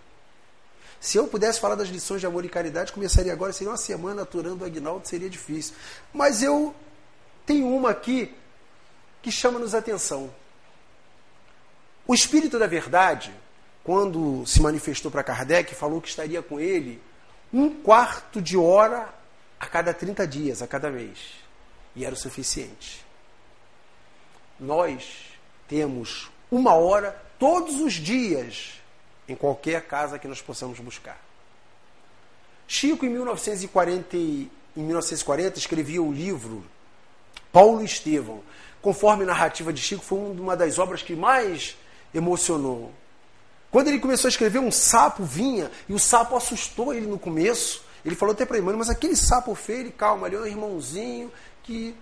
[1.00, 4.22] Se eu pudesse falar das lições de amor e caridade, começaria agora, seria uma semana
[4.22, 5.76] aturando o Agnaldo, seria difícil.
[6.14, 6.74] Mas eu
[7.46, 8.36] tenho uma aqui
[9.22, 10.32] que chama-nos atenção.
[12.06, 13.34] O Espírito da Verdade,
[13.84, 17.02] quando se manifestou para Kardec, falou que estaria com ele
[17.52, 19.10] um quarto de hora
[19.60, 21.18] a cada 30 dias, a cada mês.
[21.96, 23.04] E era o suficiente.
[24.60, 25.26] Nós
[25.68, 28.74] temos uma hora todos os dias
[29.28, 31.20] em qualquer casa que nós possamos buscar.
[32.68, 36.64] Chico, em 1940, em 1940 escrevia o livro
[37.52, 38.42] Paulo Estevão.
[38.82, 41.76] Conforme a narrativa de Chico, foi uma das obras que mais
[42.14, 42.92] emocionou.
[43.72, 47.84] Quando ele começou a escrever, um sapo vinha e o sapo assustou ele no começo.
[48.06, 51.32] Ele falou até para Emmanuel, mas aquele sapo feio, ele, calma, ele é um irmãozinho
[51.64, 51.96] que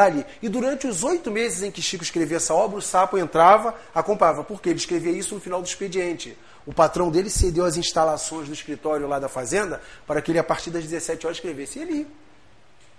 [0.00, 0.24] ali.
[0.40, 4.42] E durante os oito meses em que Chico escrevia essa obra, o sapo entrava, acompanhava.
[4.42, 4.70] Por quê?
[4.70, 6.36] Ele escrevia isso no final do expediente.
[6.64, 10.44] O patrão dele cedeu as instalações do escritório lá da fazenda para que ele, a
[10.44, 11.78] partir das 17 horas, escrevesse.
[11.78, 12.06] E ele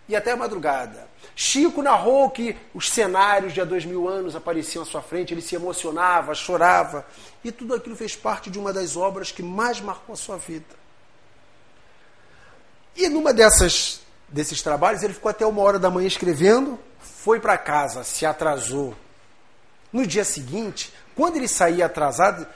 [0.08, 1.08] e até a madrugada.
[1.36, 5.42] Chico narrou que os cenários de há dois mil anos apareciam à sua frente, ele
[5.42, 7.06] se emocionava, chorava,
[7.44, 10.84] e tudo aquilo fez parte de uma das obras que mais marcou a sua vida.
[12.96, 14.02] E numa dessas
[14.34, 18.96] desses trabalhos, ele ficou até uma hora da manhã escrevendo, foi para casa, se atrasou.
[19.92, 22.48] No dia seguinte, quando ele saía atrasado,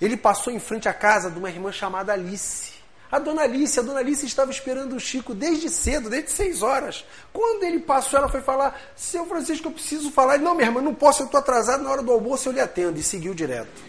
[0.00, 2.74] ele passou em frente à casa de uma irmã chamada Alice.
[3.12, 7.04] A dona Alice, a dona Alice estava esperando o Chico desde cedo, desde seis horas.
[7.32, 10.34] Quando ele passou, ela foi falar: Seu Francisco, eu preciso falar.
[10.34, 12.60] Ele, não, minha irmã, não posso, eu estou atrasado, na hora do almoço eu lhe
[12.60, 12.98] atendo.
[12.98, 13.80] E seguiu direto.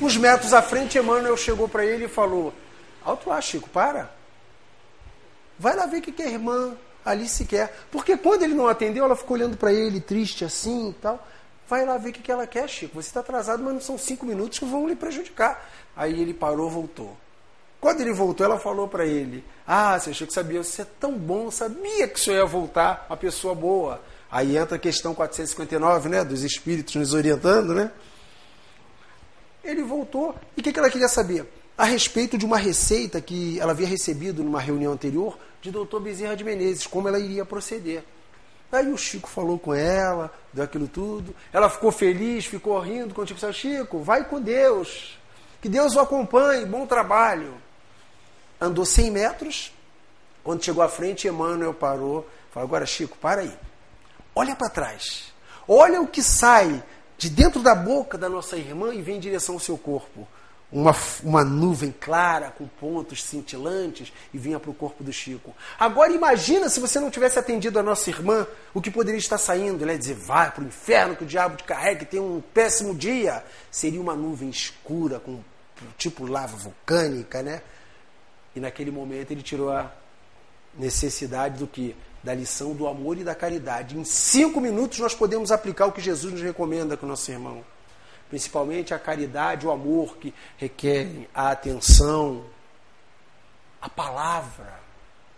[0.00, 2.52] Uns metros à frente, Emmanuel chegou para ele e falou:
[3.04, 4.21] Alto lá, Chico, para.
[5.62, 7.72] Vai lá ver o que, que a irmã Alice quer.
[7.88, 11.24] Porque quando ele não atendeu, ela ficou olhando para ele, triste assim e tal.
[11.68, 13.00] Vai lá ver o que, que ela quer, Chico.
[13.00, 15.70] Você está atrasado, mas não são cinco minutos que vão lhe prejudicar.
[15.96, 17.16] Aí ele parou, voltou.
[17.80, 21.16] Quando ele voltou, ela falou para ele: Ah, você achou que sabia, você é tão
[21.16, 24.00] bom, sabia que o senhor ia voltar, uma pessoa boa.
[24.28, 27.92] Aí entra a questão 459, né, dos espíritos nos orientando, né?
[29.62, 30.34] Ele voltou.
[30.56, 31.46] E o que, que ela queria saber?
[31.78, 36.36] A respeito de uma receita que ela havia recebido numa reunião anterior de doutor Bezerra
[36.36, 38.04] de Menezes, como ela iria proceder.
[38.70, 41.34] Aí o Chico falou com ela, deu aquilo tudo.
[41.52, 45.18] Ela ficou feliz, ficou rindo quando o Chico disse, Chico, vai com Deus.
[45.62, 47.54] Que Deus o acompanhe, bom trabalho
[48.62, 49.72] andou 100 metros,
[50.44, 53.52] quando chegou à frente, Emmanuel parou, falou, agora Chico, para aí,
[54.34, 55.32] olha para trás,
[55.66, 56.82] olha o que sai
[57.18, 60.26] de dentro da boca da nossa irmã e vem em direção ao seu corpo.
[60.72, 65.54] Uma, uma nuvem clara com pontos cintilantes e vinha para o corpo do Chico.
[65.78, 69.84] Agora imagina se você não tivesse atendido a nossa irmã, o que poderia estar saindo.
[69.84, 72.94] Ele ia dizer, vai para o inferno que o diabo te carrega, tem um péssimo
[72.94, 73.44] dia.
[73.70, 75.40] Seria uma nuvem escura, com
[75.98, 77.60] tipo lava vulcânica, né?
[78.56, 79.92] E naquele momento ele tirou a
[80.78, 81.94] necessidade do que?
[82.22, 83.98] Da lição do amor e da caridade.
[83.98, 87.64] Em cinco minutos nós podemos aplicar o que Jesus nos recomenda com o nosso irmão.
[88.32, 92.42] Principalmente a caridade, o amor que requerem a atenção,
[93.78, 94.80] a palavra.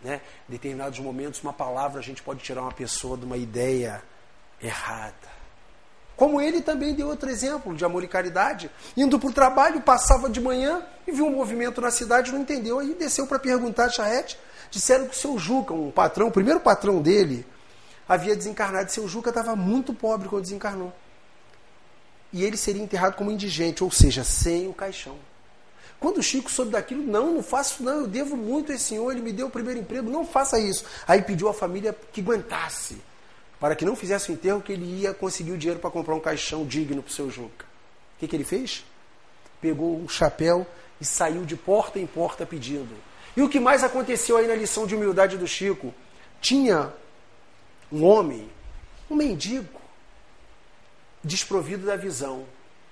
[0.01, 0.21] Né?
[0.49, 4.01] Em determinados momentos, uma palavra a gente pode tirar uma pessoa de uma ideia
[4.63, 5.35] errada.
[6.15, 8.71] Como ele também deu outro exemplo de amor e caridade.
[8.97, 12.79] Indo para o trabalho, passava de manhã e viu um movimento na cidade, não entendeu,
[12.79, 14.39] aí desceu para perguntar a Charrete.
[14.71, 17.45] Disseram que o seu Juca, um patrão, o primeiro patrão dele,
[18.09, 18.93] havia desencarnado.
[18.93, 20.93] Seu Juca estava muito pobre quando desencarnou.
[22.35, 25.16] E ele seria enterrado como indigente, ou seja, sem o caixão.
[26.01, 29.12] Quando o Chico soube daquilo, não, não faço não, eu devo muito a esse senhor,
[29.12, 30.85] ele me deu o primeiro emprego, não faça isso.
[31.07, 32.97] Aí pediu à família que aguentasse
[33.61, 36.20] para que não fizesse o enterro, que ele ia conseguir o dinheiro para comprar um
[36.20, 37.64] caixão digno para o seu Juca.
[38.16, 38.85] O que, que ele fez?
[39.61, 40.66] Pegou um chapéu
[41.01, 42.94] e saiu de porta em porta pedindo.
[43.37, 45.94] E o que mais aconteceu aí na lição de humildade do Chico?
[46.40, 46.92] Tinha
[47.90, 48.51] um homem,
[49.09, 49.84] um mendigo,
[51.25, 52.45] desprovido da visão.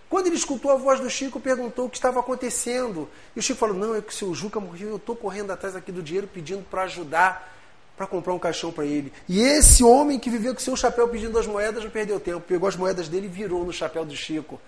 [0.09, 3.09] Quando ele escutou a voz do Chico, perguntou o que estava acontecendo.
[3.35, 5.77] E o Chico falou: Não, é que o seu Juca morreu, eu estou correndo atrás
[5.77, 7.51] aqui do dinheiro pedindo para ajudar
[7.97, 9.13] para comprar um caixão para ele.
[9.29, 12.69] E esse homem que viveu com seu chapéu pedindo as moedas não perdeu tempo, pegou
[12.69, 14.61] as moedas dele e virou no chapéu do Chico.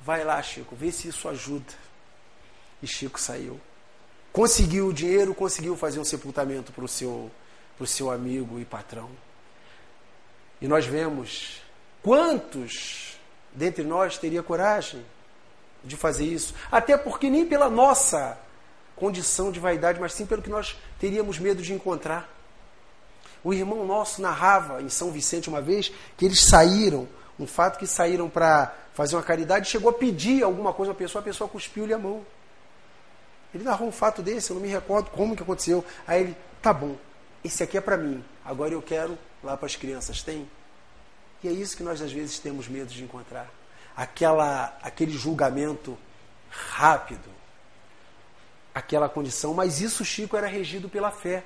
[0.00, 1.72] Vai lá, Chico, vê se isso ajuda.
[2.82, 3.60] E Chico saiu.
[4.32, 7.30] Conseguiu o dinheiro, conseguiu fazer um sepultamento para o seu,
[7.86, 9.10] seu amigo e patrão.
[10.60, 11.62] E nós vemos
[12.02, 13.11] quantos
[13.54, 15.04] dentre nós teria coragem
[15.84, 16.54] de fazer isso.
[16.70, 18.38] Até porque nem pela nossa
[18.96, 22.28] condição de vaidade, mas sim pelo que nós teríamos medo de encontrar.
[23.42, 27.86] O irmão nosso narrava em São Vicente uma vez que eles saíram, um fato que
[27.86, 31.92] saíram para fazer uma caridade, chegou a pedir alguma coisa à pessoa, a pessoa cuspiu-lhe
[31.92, 32.24] a mão.
[33.52, 35.84] Ele narrou um fato desse, eu não me recordo como que aconteceu.
[36.06, 36.96] Aí ele, tá bom,
[37.44, 40.22] esse aqui é para mim, agora eu quero lá para as crianças.
[40.22, 40.48] Tem?
[41.42, 43.50] E é isso que nós às vezes temos medo de encontrar.
[43.96, 45.98] Aquela, aquele julgamento
[46.50, 47.28] rápido,
[48.74, 49.52] aquela condição.
[49.52, 51.44] Mas isso, Chico, era regido pela fé.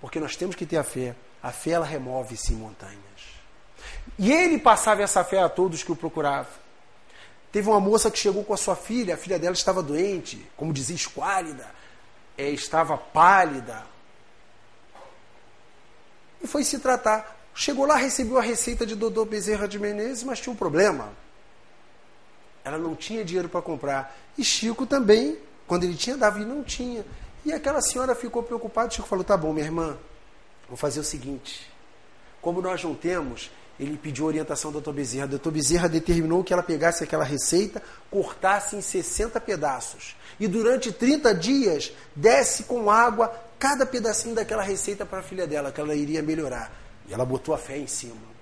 [0.00, 1.14] Porque nós temos que ter a fé.
[1.42, 2.98] A fé, ela remove-se montanhas.
[4.18, 6.62] E ele passava essa fé a todos que o procuravam.
[7.52, 10.72] Teve uma moça que chegou com a sua filha, a filha dela estava doente, como
[10.72, 11.70] dizia, esquálida,
[12.36, 13.84] é, estava pálida.
[16.42, 17.41] E foi se tratar.
[17.54, 21.12] Chegou lá, recebeu a receita de Dodô Bezerra de Menezes, mas tinha um problema.
[22.64, 24.16] Ela não tinha dinheiro para comprar.
[24.38, 25.36] E Chico também,
[25.66, 27.04] quando ele tinha, Davi não tinha.
[27.44, 28.90] E aquela senhora ficou preocupada.
[28.90, 29.96] Chico falou: Tá bom, minha irmã,
[30.68, 31.70] vou fazer o seguinte.
[32.40, 35.26] Como nós não temos, ele pediu orientação do doutor Bezerra.
[35.26, 40.16] O doutor Bezerra determinou que ela pegasse aquela receita, cortasse em 60 pedaços.
[40.40, 45.70] E durante 30 dias, desse com água cada pedacinho daquela receita para a filha dela,
[45.70, 46.81] que ela iria melhorar.
[47.08, 48.32] E ela botou a fé em cima.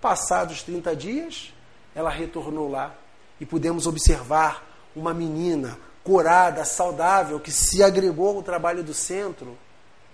[0.00, 1.52] Passados 30 dias,
[1.94, 2.94] ela retornou lá
[3.40, 9.56] e pudemos observar uma menina corada, saudável, que se agregou ao trabalho do centro.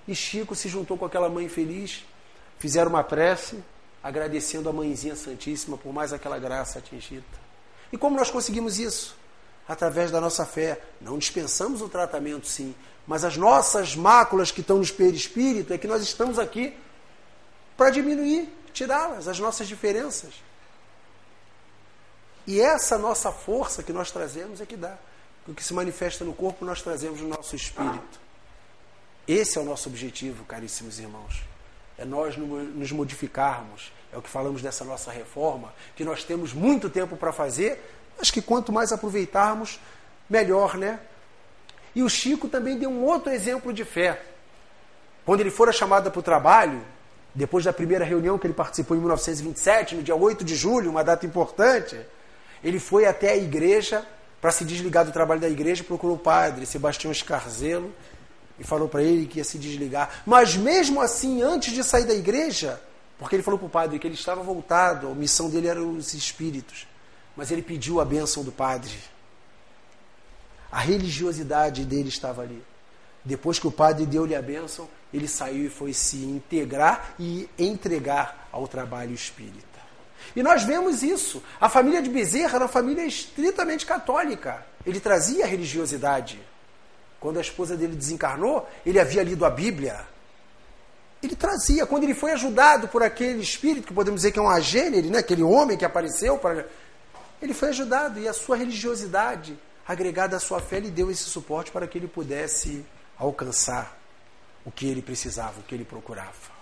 [0.07, 2.05] E Chico se juntou com aquela mãe feliz,
[2.59, 3.63] fizeram uma prece
[4.03, 7.25] agradecendo a Mãezinha Santíssima por mais aquela graça atingida.
[7.91, 9.17] E como nós conseguimos isso?
[9.67, 10.79] Através da nossa fé.
[11.01, 12.75] Não dispensamos o tratamento, sim,
[13.07, 16.77] mas as nossas máculas que estão no perispírito é que nós estamos aqui
[17.77, 20.35] para diminuir, tirá-las, as nossas diferenças.
[22.47, 24.97] E essa nossa força que nós trazemos é que dá.
[25.47, 28.21] O que se manifesta no corpo, nós trazemos no nosso espírito.
[29.27, 31.43] Esse é o nosso objetivo, caríssimos irmãos
[31.99, 33.93] é nós nos modificarmos.
[34.13, 37.83] É o que falamos dessa nossa reforma, que nós temos muito tempo para fazer,
[38.17, 39.81] mas que quanto mais aproveitarmos,
[40.31, 41.01] melhor, né?
[41.95, 44.23] E o Chico também deu um outro exemplo de fé.
[45.25, 46.85] Quando ele fora chamado para o trabalho,
[47.35, 51.03] depois da primeira reunião que ele participou em 1927, no dia 8 de julho, uma
[51.03, 51.99] data importante,
[52.63, 54.07] ele foi até a igreja
[54.41, 57.93] para se desligar do trabalho da igreja, procurou o padre Sebastião Escarzelo
[58.59, 60.23] e falou para ele que ia se desligar.
[60.25, 62.81] Mas mesmo assim, antes de sair da igreja,
[63.19, 66.15] porque ele falou para o padre que ele estava voltado, a missão dele era os
[66.15, 66.87] espíritos,
[67.37, 68.93] mas ele pediu a bênção do padre.
[70.71, 72.63] A religiosidade dele estava ali.
[73.25, 78.49] Depois que o padre deu-lhe a bênção, ele saiu e foi se integrar e entregar
[78.51, 79.63] ao trabalho espírita.
[80.35, 81.41] E nós vemos isso.
[81.61, 84.67] A família de Bezerra era uma família estritamente católica.
[84.85, 86.43] Ele trazia a religiosidade.
[87.21, 90.05] Quando a esposa dele desencarnou, ele havia lido a Bíblia.
[91.23, 94.51] Ele trazia, quando ele foi ajudado por aquele espírito, que podemos dizer que é um
[94.51, 95.19] agênere, né?
[95.19, 96.67] aquele homem que apareceu, para...
[97.41, 101.71] ele foi ajudado e a sua religiosidade, agregada à sua fé, lhe deu esse suporte
[101.71, 102.85] para que ele pudesse
[103.17, 104.04] alcançar
[104.65, 106.55] o que ele precisava, o que ele procurava.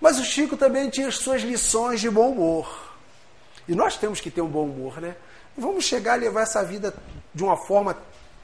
[0.00, 2.92] Mas o Chico também tinha as suas lições de bom humor.
[3.68, 5.14] E nós temos que ter um bom humor, né?
[5.56, 6.94] vamos chegar a levar essa vida
[7.34, 7.96] de uma forma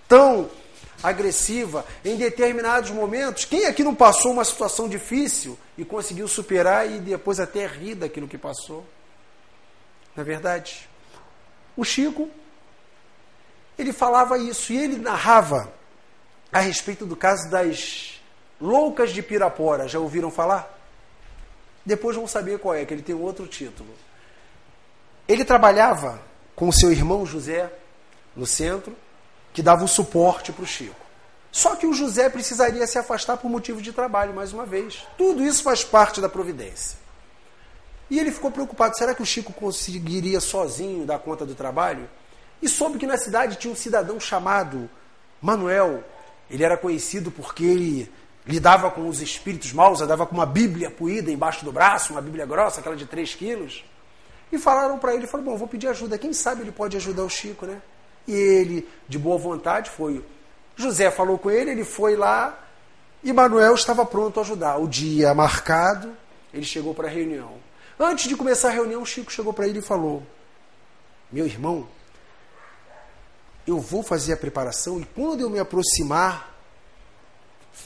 [0.07, 0.51] tão
[1.03, 3.45] agressiva em determinados momentos.
[3.45, 8.29] Quem aqui não passou uma situação difícil e conseguiu superar e depois até rir daquilo
[8.29, 8.85] que passou?
[10.15, 10.89] Não é verdade?
[11.77, 12.29] O Chico,
[13.79, 15.73] ele falava isso e ele narrava
[16.53, 18.18] a respeito do caso das
[18.61, 19.89] loucas de Pirapora.
[19.89, 20.77] Já ouviram falar?
[21.85, 23.89] Depois vão saber qual é, que ele tem outro título.
[25.27, 26.21] Ele trabalhava
[26.55, 27.71] com seu irmão José
[28.35, 28.95] no centro
[29.53, 31.09] que dava o suporte para o Chico.
[31.51, 35.07] Só que o José precisaria se afastar por motivo de trabalho, mais uma vez.
[35.17, 36.99] Tudo isso faz parte da providência.
[38.11, 42.09] E ele ficou preocupado: será que o Chico conseguiria sozinho dar conta do trabalho?
[42.61, 44.89] E soube que na cidade tinha um cidadão chamado
[45.41, 46.05] Manuel.
[46.51, 48.13] Ele era conhecido porque ele
[48.49, 52.47] lidava com os espíritos maus, andava com uma Bíblia poída embaixo do braço, uma Bíblia
[52.47, 53.85] grossa, aquela de 3 quilos.
[54.51, 56.17] E falaram para ele: falou, bom, vou pedir ajuda.
[56.17, 57.81] Quem sabe ele pode ajudar o Chico, né?
[58.27, 60.25] E ele, de boa vontade, foi.
[60.75, 62.59] José falou com ele, ele foi lá
[63.23, 64.79] e Manuel estava pronto a ajudar.
[64.79, 66.17] O dia marcado,
[66.53, 67.55] ele chegou para a reunião.
[67.99, 70.23] Antes de começar a reunião, Chico chegou para ele e falou:
[71.31, 71.87] meu irmão,
[73.67, 76.58] eu vou fazer a preparação e quando eu me aproximar,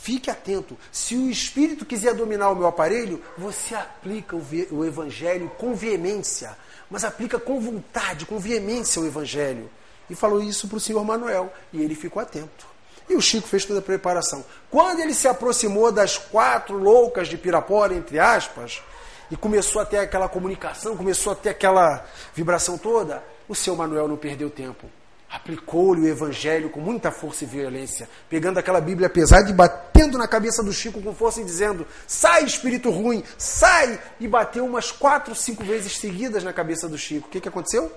[0.01, 0.77] fique atento.
[0.91, 6.57] Se o espírito quiser dominar o meu aparelho, você aplica o evangelho com veemência,
[6.91, 9.71] mas aplica com vontade, com veemência o evangelho.
[10.09, 12.67] E falou isso para o senhor Manuel e ele ficou atento.
[13.09, 14.45] E o Chico fez toda a preparação.
[14.71, 18.83] Quando ele se aproximou das quatro loucas de Pirapora, entre aspas,
[19.31, 24.09] e começou a ter aquela comunicação, começou a ter aquela vibração toda, o seu Manuel
[24.09, 24.89] não perdeu tempo.
[25.33, 30.29] Aplicou-lhe o evangelho com muita força e violência, pegando aquela Bíblia pesada e batendo na
[30.29, 33.99] cabeça do Chico com força e dizendo: Sai, espírito ruim, sai!
[34.21, 37.29] E bateu umas quatro, cinco vezes seguidas na cabeça do Chico.
[37.29, 37.91] O que, que aconteceu?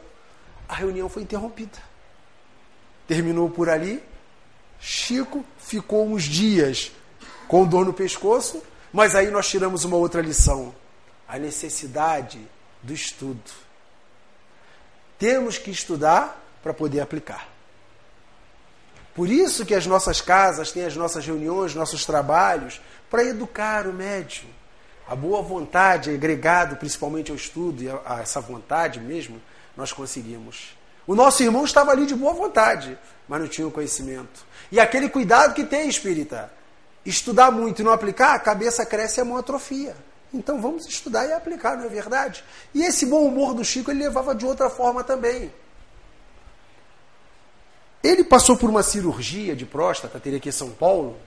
[0.70, 1.78] A reunião foi interrompida.
[3.06, 4.02] Terminou por ali.
[4.80, 6.94] Chico ficou uns dias
[7.50, 8.64] com dor no pescoço,
[8.94, 10.74] mas aí nós tiramos uma outra lição
[11.28, 12.40] a necessidade
[12.82, 13.52] do estudo.
[15.18, 17.48] Temos que estudar para poder aplicar.
[19.14, 23.94] Por isso que as nossas casas têm as nossas reuniões, nossos trabalhos, para educar o
[23.94, 24.50] médium.
[25.08, 29.40] A boa vontade, agregado principalmente ao estudo e a, essa vontade mesmo,
[29.78, 30.76] nós conseguimos.
[31.06, 32.98] O nosso irmão estava ali de boa vontade,
[33.28, 34.44] mas não tinha o conhecimento.
[34.72, 36.52] E aquele cuidado que tem, espírita.
[37.06, 39.96] Estudar muito e não aplicar, a cabeça cresce e a mão atrofia.
[40.34, 42.44] Então vamos estudar e aplicar, não é verdade?
[42.74, 45.54] E esse bom humor do Chico ele levava de outra forma também.
[48.06, 51.18] Ele passou por uma cirurgia de próstata, teria aqui em São Paulo,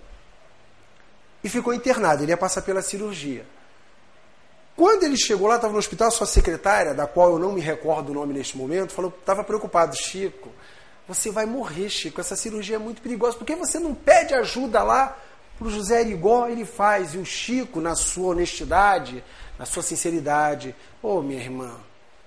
[1.43, 2.22] e ficou internado.
[2.22, 3.45] Ele ia passar pela cirurgia.
[4.76, 8.11] Quando ele chegou lá, estava no hospital, sua secretária, da qual eu não me recordo
[8.11, 10.51] o nome neste momento, falou, estava preocupado, Chico,
[11.09, 13.37] você vai morrer, Chico, essa cirurgia é muito perigosa.
[13.37, 15.18] Por que você não pede ajuda lá
[15.59, 19.24] para o José Arigó ele faz, e o Chico, na sua honestidade,
[19.59, 21.74] na sua sinceridade, ô oh, minha irmã,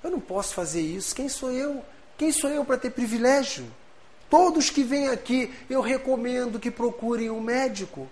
[0.03, 1.81] eu não posso fazer isso, quem sou eu?
[2.17, 3.65] Quem sou eu para ter privilégio?
[4.31, 8.07] Todos que vêm aqui, eu recomendo que procurem um médico.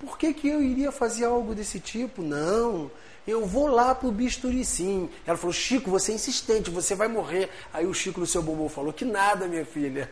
[0.00, 2.22] Por que, que eu iria fazer algo desse tipo?
[2.22, 2.90] Não,
[3.24, 5.08] eu vou lá pro bisturi sim.
[5.24, 7.48] Ela falou, Chico, você é insistente, você vai morrer.
[7.72, 10.10] Aí o Chico no seu bombom falou, que nada, minha filha.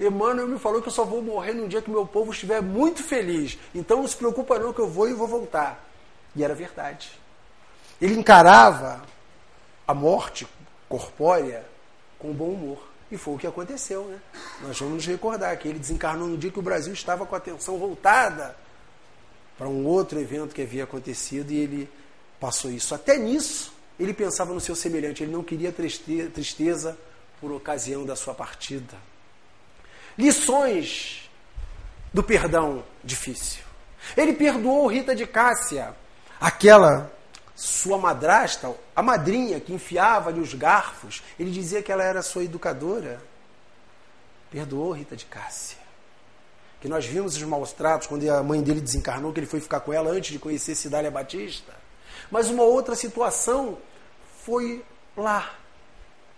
[0.00, 3.00] Emmanuel me falou que eu só vou morrer num dia que meu povo estiver muito
[3.04, 3.56] feliz.
[3.72, 5.88] Então não se preocupa não que eu vou e vou voltar.
[6.34, 7.12] E era verdade.
[8.02, 9.02] Ele encarava
[9.86, 10.48] a morte
[10.88, 11.64] corpórea
[12.18, 12.95] com bom humor.
[13.10, 14.18] E foi o que aconteceu, né?
[14.62, 17.38] Nós vamos nos recordar que ele desencarnou no dia que o Brasil estava com a
[17.38, 18.56] atenção voltada
[19.56, 21.90] para um outro evento que havia acontecido e ele
[22.40, 22.94] passou isso.
[22.94, 26.98] Até nisso, ele pensava no seu semelhante, ele não queria tristeza
[27.40, 28.96] por ocasião da sua partida
[30.16, 31.28] lições
[32.12, 33.62] do perdão difícil.
[34.16, 35.94] Ele perdoou Rita de Cássia,
[36.40, 37.12] aquela
[37.56, 41.22] sua madrasta, a madrinha que enfiava-lhe os garfos.
[41.40, 43.18] Ele dizia que ela era sua educadora.
[44.50, 45.78] Perdoou Rita de Cássia.
[46.82, 49.80] Que nós vimos os maus tratos quando a mãe dele desencarnou, que ele foi ficar
[49.80, 51.72] com ela antes de conhecer Cidália Batista.
[52.30, 53.78] Mas uma outra situação
[54.44, 54.84] foi
[55.16, 55.54] lá,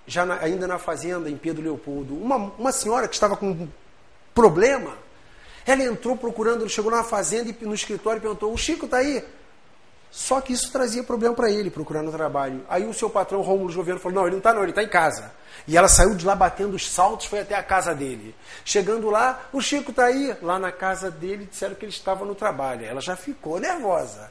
[0.06, 3.68] já na, ainda na fazenda, em Pedro Leopoldo, uma, uma senhora que estava com um
[4.32, 4.96] problema,
[5.66, 9.24] ela entrou procurando, chegou na fazenda e no escritório e perguntou: O Chico está aí?
[10.10, 12.64] Só que isso trazia problema para ele, procurando trabalho.
[12.68, 14.88] Aí o seu patrão, Rômulo Governo, falou: Não, ele não está, não, ele está em
[14.88, 15.32] casa.
[15.66, 18.34] E ela saiu de lá batendo os saltos, foi até a casa dele.
[18.64, 20.34] Chegando lá, o Chico está aí.
[20.40, 22.86] Lá na casa dele, disseram que ele estava no trabalho.
[22.86, 24.30] Ela já ficou nervosa.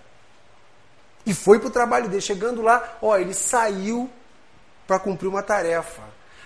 [1.26, 2.22] E foi para o trabalho dele.
[2.22, 4.10] Chegando lá, ó, ele saiu
[4.88, 6.02] para cumprir uma tarefa.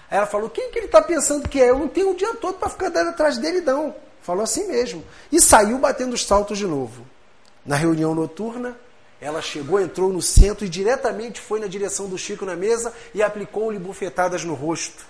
[0.09, 1.69] Aí ela falou: quem que ele está pensando que é?
[1.69, 3.95] Eu não tenho o dia todo para ficar andando atrás dele, não.
[4.21, 5.05] Falou assim mesmo.
[5.32, 7.05] E saiu batendo os saltos de novo.
[7.65, 8.75] Na reunião noturna,
[9.22, 13.22] ela chegou, entrou no centro e diretamente foi na direção do Chico na mesa e
[13.22, 15.05] aplicou-lhe bufetadas no rosto.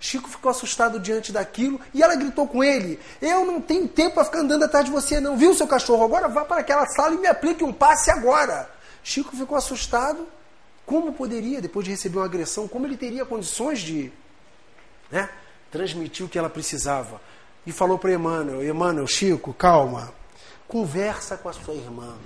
[0.00, 4.24] Chico ficou assustado diante daquilo e ela gritou com ele: Eu não tenho tempo para
[4.24, 5.36] ficar andando atrás de você, não.
[5.36, 6.04] Viu, seu cachorro?
[6.04, 8.70] Agora vá para aquela sala e me aplique um passe agora.
[9.04, 10.26] Chico ficou assustado
[10.86, 14.12] como poderia, depois de receber uma agressão, como ele teria condições de
[15.10, 15.28] né,
[15.70, 17.20] transmitir o que ela precisava?
[17.66, 20.14] E falou para Emmanuel: Emmanuel, Chico, calma.
[20.68, 22.16] Conversa com a sua irmã.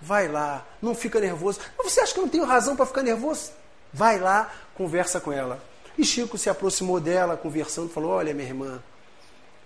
[0.00, 1.60] Vai lá, não fica nervoso.
[1.82, 3.52] Você acha que eu não tenho razão para ficar nervoso?
[3.92, 5.62] Vai lá, conversa com ela.
[5.98, 8.82] E Chico se aproximou dela, conversando, falou: Olha, minha irmã,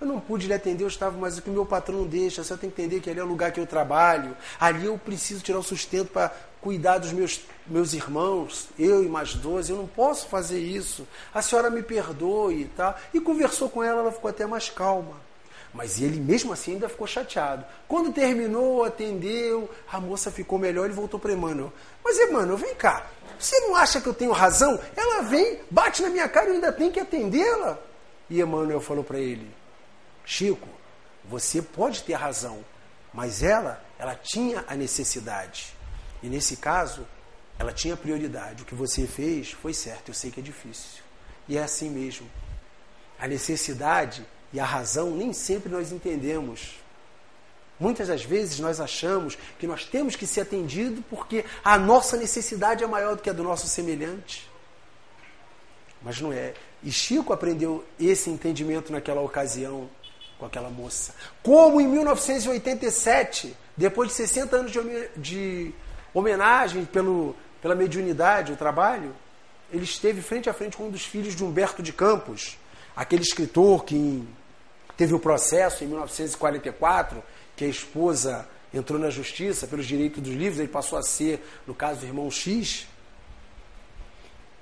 [0.00, 2.70] eu não pude lhe atender, eu estava, mas o que meu patrão deixa, você tem
[2.70, 5.62] que entender que ali é o lugar que eu trabalho, ali eu preciso tirar o
[5.62, 10.58] sustento para cuidar dos meus, meus irmãos, eu e mais doze, eu não posso fazer
[10.58, 11.06] isso.
[11.32, 12.98] A senhora me perdoe e tal.
[13.12, 15.23] E conversou com ela, ela ficou até mais calma.
[15.74, 17.64] Mas ele mesmo assim ainda ficou chateado.
[17.88, 21.72] Quando terminou, atendeu, a moça ficou melhor e voltou para Emmanuel.
[22.02, 23.04] Mas Emmanuel, vem cá.
[23.36, 24.78] Você não acha que eu tenho razão?
[24.96, 27.76] Ela vem, bate na minha cara e eu ainda tenho que atendê-la.
[28.30, 29.52] E Emmanuel falou para ele:
[30.24, 30.68] Chico,
[31.24, 32.64] você pode ter razão,
[33.12, 35.74] mas ela, ela tinha a necessidade.
[36.22, 37.04] E nesse caso,
[37.58, 38.62] ela tinha prioridade.
[38.62, 41.02] O que você fez foi certo, eu sei que é difícil.
[41.48, 42.30] E é assim mesmo.
[43.18, 44.24] A necessidade
[44.54, 46.76] e a razão nem sempre nós entendemos.
[47.78, 52.84] Muitas das vezes nós achamos que nós temos que ser atendido porque a nossa necessidade
[52.84, 54.48] é maior do que a do nosso semelhante.
[56.00, 56.54] Mas não é.
[56.84, 59.90] E Chico aprendeu esse entendimento naquela ocasião
[60.38, 61.12] com aquela moça.
[61.42, 64.72] Como em 1987, depois de 60 anos
[65.16, 65.74] de
[66.14, 69.12] homenagem pelo, pela mediunidade, o trabalho,
[69.72, 72.56] ele esteve frente a frente com um dos filhos de Humberto de Campos,
[72.94, 74.24] aquele escritor que
[74.96, 77.22] teve o processo em 1944,
[77.56, 81.74] que a esposa entrou na justiça pelos direitos dos livros, ele passou a ser, no
[81.74, 82.86] caso do irmão X.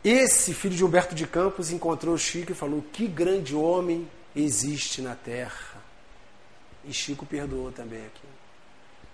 [0.05, 5.15] Esse filho de Humberto de Campos encontrou Chico e falou: Que grande homem existe na
[5.15, 5.81] terra.
[6.85, 8.27] E Chico perdoou também aqui.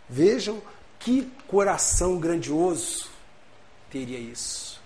[0.08, 0.62] Vejam
[0.98, 3.10] que coração grandioso
[3.90, 4.80] teria isso.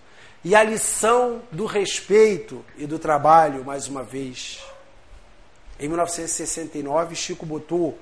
[0.44, 4.60] E a lição do respeito e do trabalho, mais uma vez.
[5.78, 7.98] Em 1969, Chico botou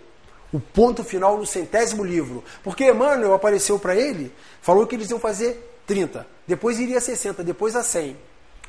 [0.52, 2.44] o ponto final no centésimo livro.
[2.62, 7.42] Porque Emmanuel apareceu para ele, falou que eles iam fazer 30, depois iria a 60,
[7.42, 8.16] depois a 100.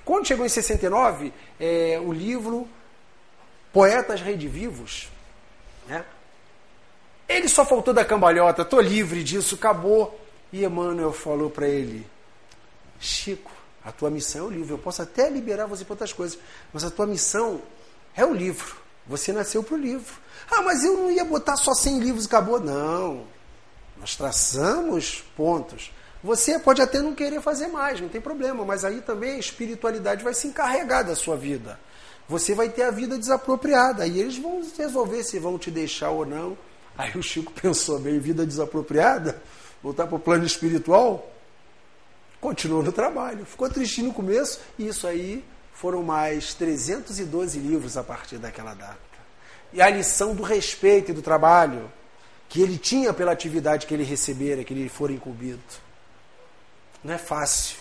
[0.03, 2.67] Quando chegou em 69, é, o livro
[3.71, 5.09] Poetas Redivivos,
[5.87, 6.03] né?
[7.29, 10.19] ele só faltou da cambalhota, estou livre disso, acabou.
[10.51, 12.05] E Emmanuel falou para ele:
[12.99, 13.51] Chico,
[13.85, 14.73] a tua missão é o livro.
[14.73, 16.37] Eu posso até liberar você para outras coisas,
[16.73, 17.61] mas a tua missão
[18.15, 18.80] é o livro.
[19.11, 20.15] Você nasceu para o livro.
[20.49, 22.61] Ah, mas eu não ia botar só 100 livros e acabou.
[22.61, 23.27] Não.
[23.99, 25.91] Nós traçamos pontos.
[26.23, 30.23] Você pode até não querer fazer mais, não tem problema, mas aí também a espiritualidade
[30.23, 31.77] vai se encarregar da sua vida.
[32.29, 34.03] Você vai ter a vida desapropriada.
[34.03, 36.57] Aí eles vão resolver se vão te deixar ou não.
[36.97, 39.41] Aí o Chico pensou bem, vida desapropriada,
[39.83, 41.29] voltar para o plano espiritual,
[42.39, 43.45] continuou no trabalho.
[43.45, 45.43] Ficou tristinho no começo, e isso aí
[45.73, 48.97] foram mais 312 livros a partir daquela data.
[49.73, 51.91] E a lição do respeito e do trabalho
[52.49, 55.61] que ele tinha pela atividade que ele recebera, que ele fora incumbido.
[57.01, 57.77] Não é fácil.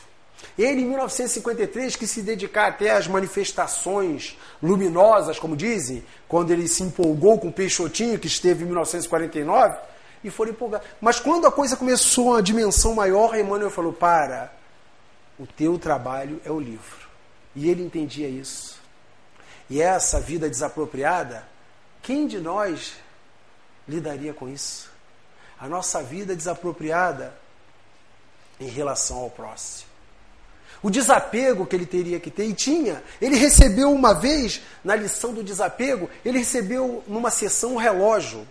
[0.57, 6.83] Ele, em 1953, que se dedicar até às manifestações luminosas, como dizem, quando ele se
[6.83, 9.77] empolgou com o Peixotinho, que esteve em 1949,
[10.23, 10.83] e foram empolgar.
[11.01, 14.53] Mas quando a coisa começou a dimensão maior, Emmanuel falou: para,
[15.39, 17.00] o teu trabalho é o livro.
[17.55, 18.81] E ele entendia isso.
[19.69, 21.47] E essa vida desapropriada,
[22.03, 22.95] quem de nós
[23.89, 24.91] lidaria com isso?
[25.59, 27.35] A nossa vida desapropriada
[28.59, 29.91] em relação ao próximo.
[30.83, 33.03] O desapego que ele teria que ter, e tinha.
[33.21, 38.49] Ele recebeu uma vez, na lição do desapego, ele recebeu numa sessão um relógio.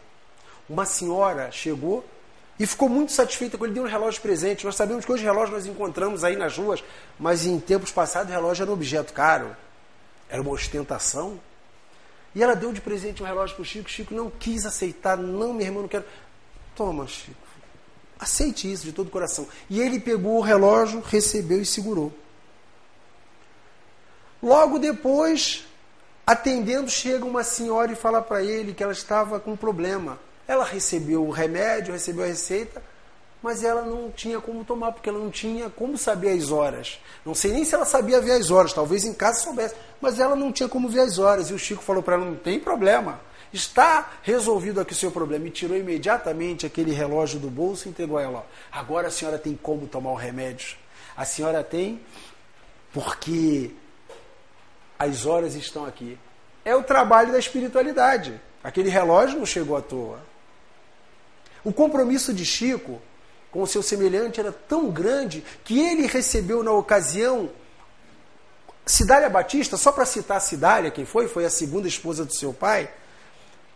[0.70, 2.06] Uma senhora chegou
[2.60, 4.66] e ficou muito satisfeita com ele, deu um relógio presente.
[4.66, 6.84] Nós sabemos que hoje relógio nós encontramos aí nas ruas,
[7.18, 9.55] mas em tempos passados o relógio era um objeto caro,
[10.30, 11.39] era uma ostentação.
[12.36, 13.89] E ela deu de presente um relógio para o Chico.
[13.89, 16.03] Chico não quis aceitar, não, minha irmã, não quero.
[16.76, 17.47] Toma, Chico.
[18.20, 19.47] Aceite isso de todo o coração.
[19.70, 22.14] E ele pegou o relógio, recebeu e segurou.
[24.43, 25.66] Logo depois,
[26.28, 30.20] atendendo, chega uma senhora e fala para ele que ela estava com um problema.
[30.50, 32.82] Ela recebeu o remédio, recebeu a receita,
[33.39, 37.00] mas ela não tinha como tomar, porque ela não tinha como saber as horas.
[37.24, 40.36] Não sei nem se ela sabia ver as horas, talvez em casa soubesse, mas ela
[40.36, 41.52] não tinha como ver as horas.
[41.52, 43.22] E o Chico falou para ela: não tem problema,
[43.54, 45.45] está resolvido aqui o seu problema.
[45.45, 49.56] E tirou imediatamente aquele relógio do bolso e entregou a ela: agora a senhora tem
[49.56, 50.78] como tomar o remédio.
[51.16, 52.02] A senhora tem,
[52.91, 53.70] porque
[54.97, 56.18] as horas estão aqui.
[56.66, 58.41] É o trabalho da espiritualidade.
[58.64, 60.28] Aquele relógio não chegou à toa.
[61.64, 63.01] O compromisso de Chico
[63.51, 67.49] com o seu semelhante era tão grande que ele recebeu na ocasião
[68.86, 71.28] Cidália Batista, só para citar Cidália, quem foi?
[71.28, 72.89] Foi a segunda esposa do seu pai.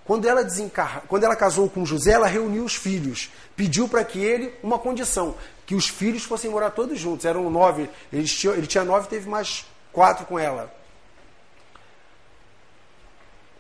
[0.06, 1.04] Quando ela, desencar...
[1.08, 5.36] Quando ela casou com José, ela reuniu os filhos, pediu para que ele uma condição,
[5.68, 7.26] que os filhos fossem morar todos juntos.
[7.26, 10.74] Eram nove, ele tinha, ele tinha nove, teve mais quatro com ela.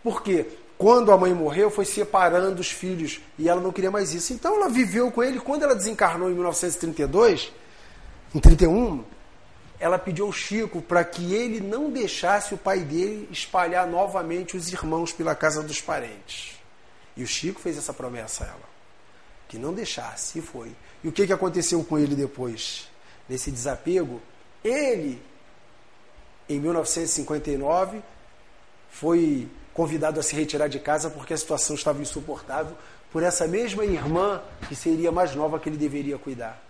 [0.04, 0.48] Por quê?
[0.78, 4.34] Quando a mãe morreu, foi separando os filhos e ela não queria mais isso.
[4.34, 5.40] Então ela viveu com ele.
[5.40, 7.52] Quando ela desencarnou em 1932,
[8.34, 9.04] em 31,
[9.80, 14.72] ela pediu ao Chico para que ele não deixasse o pai dele espalhar novamente os
[14.72, 16.58] irmãos pela casa dos parentes.
[17.16, 18.70] E o Chico fez essa promessa a ela,
[19.48, 20.76] que não deixasse, e foi.
[21.04, 22.90] E o que, que aconteceu com ele depois?
[23.28, 24.22] Nesse desapego,
[24.64, 25.22] Ele,
[26.48, 28.02] em 1959,
[28.90, 32.76] foi convidado a se retirar de casa porque a situação estava insuportável
[33.12, 36.62] por essa mesma irmã que seria mais nova que ele deveria cuidar.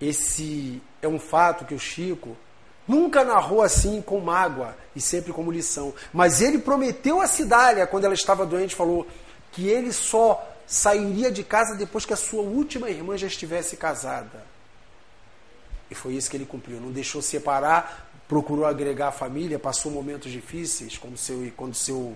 [0.00, 2.36] Esse é um fato que o Chico
[2.86, 5.92] nunca narrou assim com mágoa e sempre como lição.
[6.12, 9.06] Mas ele prometeu a Cidália, quando ela estava doente, falou
[9.52, 14.46] que ele só sairia de casa depois que a sua última irmã já estivesse casada.
[15.90, 16.80] E foi isso que ele cumpriu.
[16.80, 22.14] Não deixou separar, procurou agregar a família, passou momentos difíceis, quando seu, quando seu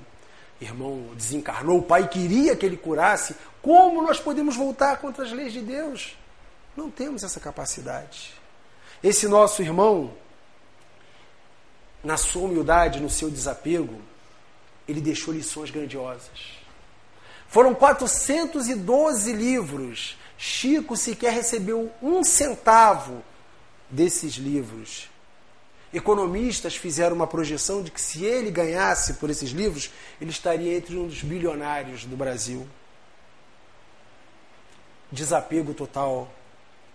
[0.60, 3.34] irmão desencarnou, o pai queria que ele curasse.
[3.62, 6.16] Como nós podemos voltar contra as leis de Deus?
[6.76, 8.34] Não temos essa capacidade.
[9.02, 10.12] Esse nosso irmão,
[12.04, 14.00] na sua humildade, no seu desapego,
[14.86, 16.60] ele deixou lições grandiosas.
[17.48, 20.16] Foram 412 livros.
[20.36, 23.22] Chico sequer recebeu um centavo
[23.90, 25.11] desses livros.
[25.92, 29.90] Economistas fizeram uma projeção de que se ele ganhasse por esses livros,
[30.20, 32.66] ele estaria entre um dos bilionários do Brasil.
[35.10, 36.32] Desapego total.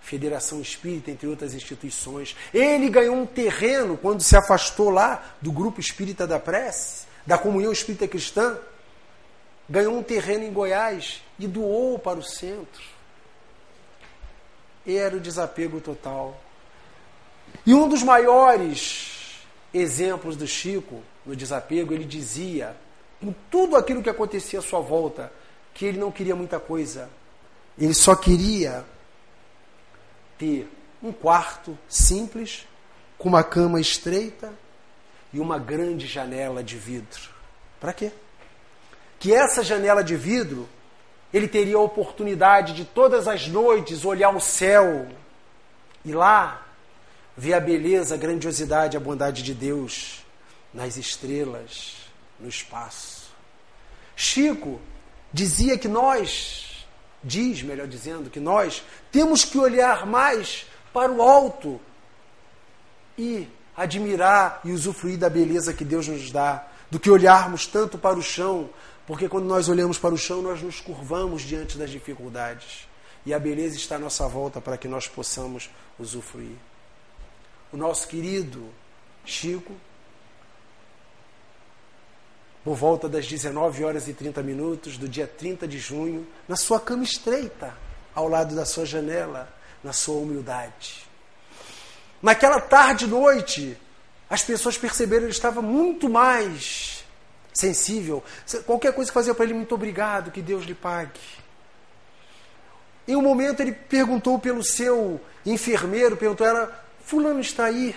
[0.02, 2.36] Federação Espírita, entre outras instituições.
[2.54, 7.72] Ele ganhou um terreno quando se afastou lá do grupo espírita da prece, da comunhão
[7.72, 8.58] espírita cristã.
[9.70, 12.82] Ganhou um terreno em Goiás e doou para o centro.
[14.88, 16.40] Era o desapego total.
[17.66, 22.76] E um dos maiores exemplos do Chico no desapego, ele dizia,
[23.22, 25.32] em tudo aquilo que acontecia à sua volta,
[25.74, 27.10] que ele não queria muita coisa.
[27.78, 28.86] Ele só queria
[30.38, 30.70] ter
[31.04, 32.66] um quarto simples,
[33.18, 34.54] com uma cama estreita
[35.34, 37.30] e uma grande janela de vidro.
[37.80, 38.12] Para quê?
[39.20, 40.68] Que essa janela de vidro
[41.34, 45.08] ele teria a oportunidade de todas as noites olhar o céu
[46.06, 46.67] e lá
[47.38, 50.26] ver a beleza, a grandiosidade, a bondade de Deus
[50.74, 51.94] nas estrelas,
[52.40, 53.28] no espaço.
[54.16, 54.82] Chico
[55.32, 56.86] dizia que nós
[57.24, 61.80] diz, melhor dizendo, que nós temos que olhar mais para o alto
[63.18, 68.18] e admirar e usufruir da beleza que Deus nos dá, do que olharmos tanto para
[68.18, 68.70] o chão,
[69.06, 72.88] porque quando nós olhamos para o chão, nós nos curvamos diante das dificuldades.
[73.26, 75.70] E a beleza está à nossa volta para que nós possamos
[76.00, 76.56] usufruir.
[77.72, 78.70] O nosso querido
[79.26, 79.76] Chico
[82.68, 86.82] por volta das 19 horas e 30 minutos do dia 30 de junho, na sua
[86.82, 87.74] cama estreita,
[88.14, 89.48] ao lado da sua janela,
[89.82, 91.08] na sua humildade.
[92.22, 93.78] Naquela tarde e noite,
[94.30, 97.06] as pessoas perceberam que ele estava muito mais
[97.54, 98.22] sensível.
[98.66, 101.22] Qualquer coisa que fazia para ele, muito obrigado, que Deus lhe pague.
[103.08, 107.96] Em um momento ele perguntou pelo seu enfermeiro, perguntou, era, fulano está aí?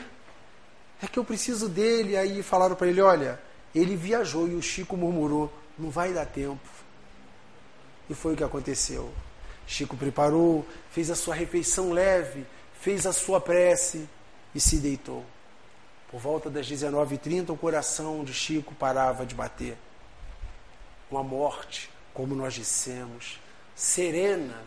[1.02, 2.16] É que eu preciso dele.
[2.16, 3.40] Aí falaram para ele, olha,
[3.74, 6.68] ele viajou e o Chico murmurou: não vai dar tempo.
[8.08, 9.12] E foi o que aconteceu.
[9.66, 12.46] Chico preparou, fez a sua refeição leve,
[12.80, 14.08] fez a sua prece
[14.54, 15.24] e se deitou.
[16.11, 19.76] Por volta das 19h30, o coração de Chico parava de bater.
[21.08, 23.40] Uma morte, como nós dissemos,
[23.76, 24.61] serena,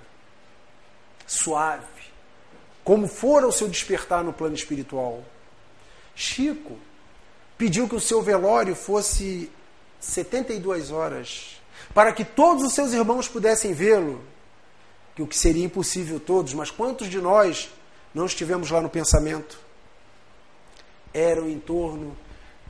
[1.27, 2.02] suave,
[2.83, 5.23] como fora o seu despertar no plano espiritual.
[6.15, 6.77] Chico
[7.57, 9.49] pediu que o seu velório fosse
[9.99, 11.61] 72 horas,
[11.93, 14.21] para que todos os seus irmãos pudessem vê-lo,
[15.15, 17.69] que o que seria impossível todos, mas quantos de nós
[18.13, 19.59] não estivemos lá no pensamento?
[21.13, 22.17] Eram em torno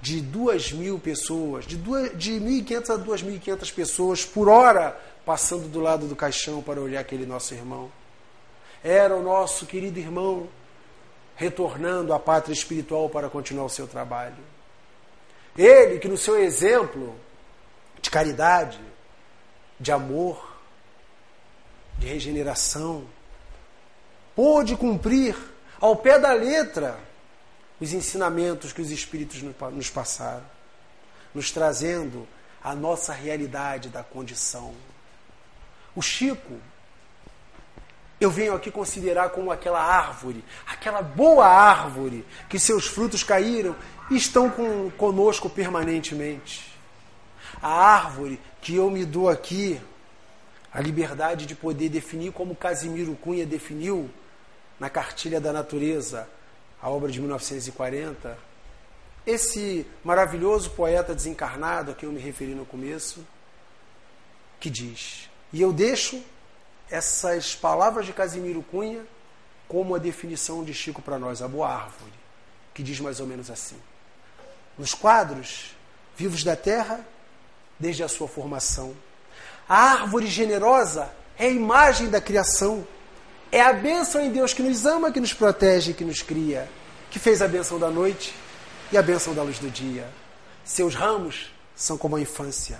[0.01, 6.07] de duas mil pessoas, de, de 1.500 a 2.500 pessoas por hora passando do lado
[6.07, 7.89] do caixão para olhar aquele nosso irmão.
[8.83, 10.49] Era o nosso querido irmão
[11.35, 14.37] retornando à pátria espiritual para continuar o seu trabalho.
[15.57, 17.15] Ele que no seu exemplo
[18.01, 18.79] de caridade,
[19.79, 20.57] de amor,
[21.97, 23.05] de regeneração,
[24.35, 25.35] pôde cumprir
[25.79, 26.99] ao pé da letra
[27.79, 30.45] os ensinamentos que os Espíritos nos passaram,
[31.33, 32.27] nos trazendo
[32.63, 34.73] a nossa realidade da condição.
[35.95, 36.59] O Chico,
[38.25, 43.75] eu venho aqui considerar como aquela árvore, aquela boa árvore que seus frutos caíram
[44.09, 46.73] estão com, conosco permanentemente.
[47.61, 49.79] A árvore que eu me dou aqui,
[50.71, 54.09] a liberdade de poder definir como Casimiro Cunha definiu
[54.79, 56.27] na Cartilha da Natureza,
[56.81, 58.37] a obra de 1940,
[59.25, 63.25] esse maravilhoso poeta desencarnado a quem eu me referi no começo,
[64.59, 66.21] que diz: E eu deixo
[66.89, 69.03] essas palavras de Casimiro Cunha
[69.67, 72.13] como a definição de Chico para nós, a boa árvore,
[72.73, 73.77] que diz mais ou menos assim:
[74.77, 75.75] Nos quadros
[76.15, 77.05] vivos da terra,
[77.79, 78.95] desde a sua formação,
[79.67, 82.85] a árvore generosa é a imagem da criação.
[83.51, 86.67] É a bênção em Deus que nos ama, que nos protege, que nos cria,
[87.11, 88.33] que fez a bênção da noite
[88.91, 90.09] e a bênção da luz do dia.
[90.63, 92.79] Seus ramos são como a infância.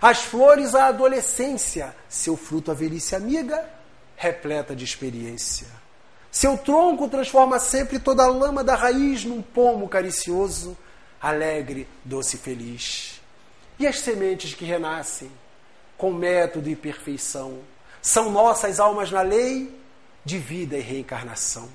[0.00, 1.94] As flores, a adolescência.
[2.08, 3.68] Seu fruto, a velhice amiga,
[4.16, 5.66] repleta de experiência.
[6.30, 10.76] Seu tronco transforma sempre toda a lama da raiz num pomo caricioso,
[11.20, 13.20] alegre, doce e feliz.
[13.78, 15.30] E as sementes que renascem,
[15.96, 17.60] com método e perfeição,
[18.02, 19.72] são nossas almas na lei
[20.24, 21.68] de vida e reencarnação.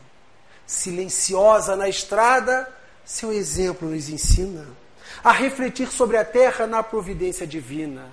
[0.66, 2.72] Silenciosa na estrada,
[3.04, 4.68] seu exemplo nos ensina
[5.24, 8.08] a refletir sobre a terra na providência divina.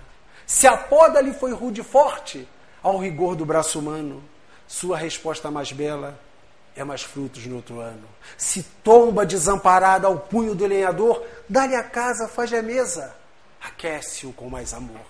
[0.47, 2.49] Se a poda lhe foi rude e forte,
[2.83, 4.23] ao rigor do braço humano,
[4.67, 6.19] sua resposta mais bela
[6.77, 8.07] é mais frutos no outro ano.
[8.37, 13.15] Se tomba desamparada ao punho do lenhador, dá-lhe a casa, faz-lhe a mesa,
[13.61, 15.07] aquece-o com mais amor.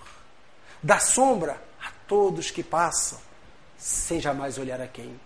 [0.81, 3.19] Dá sombra a todos que passam,
[3.77, 5.19] sem jamais olhar a quem.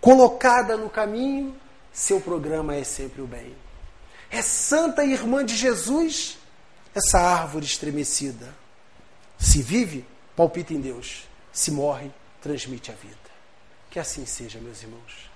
[0.00, 1.54] Colocada no caminho,
[1.92, 3.54] seu programa é sempre o bem.
[4.30, 6.38] É santa irmã de Jesus,
[6.94, 8.54] essa árvore estremecida.
[9.38, 10.04] Se vive,
[10.36, 11.28] palpita em Deus.
[11.52, 12.10] Se morre,
[12.42, 13.16] transmite a vida.
[13.90, 15.27] Que assim seja, meus irmãos.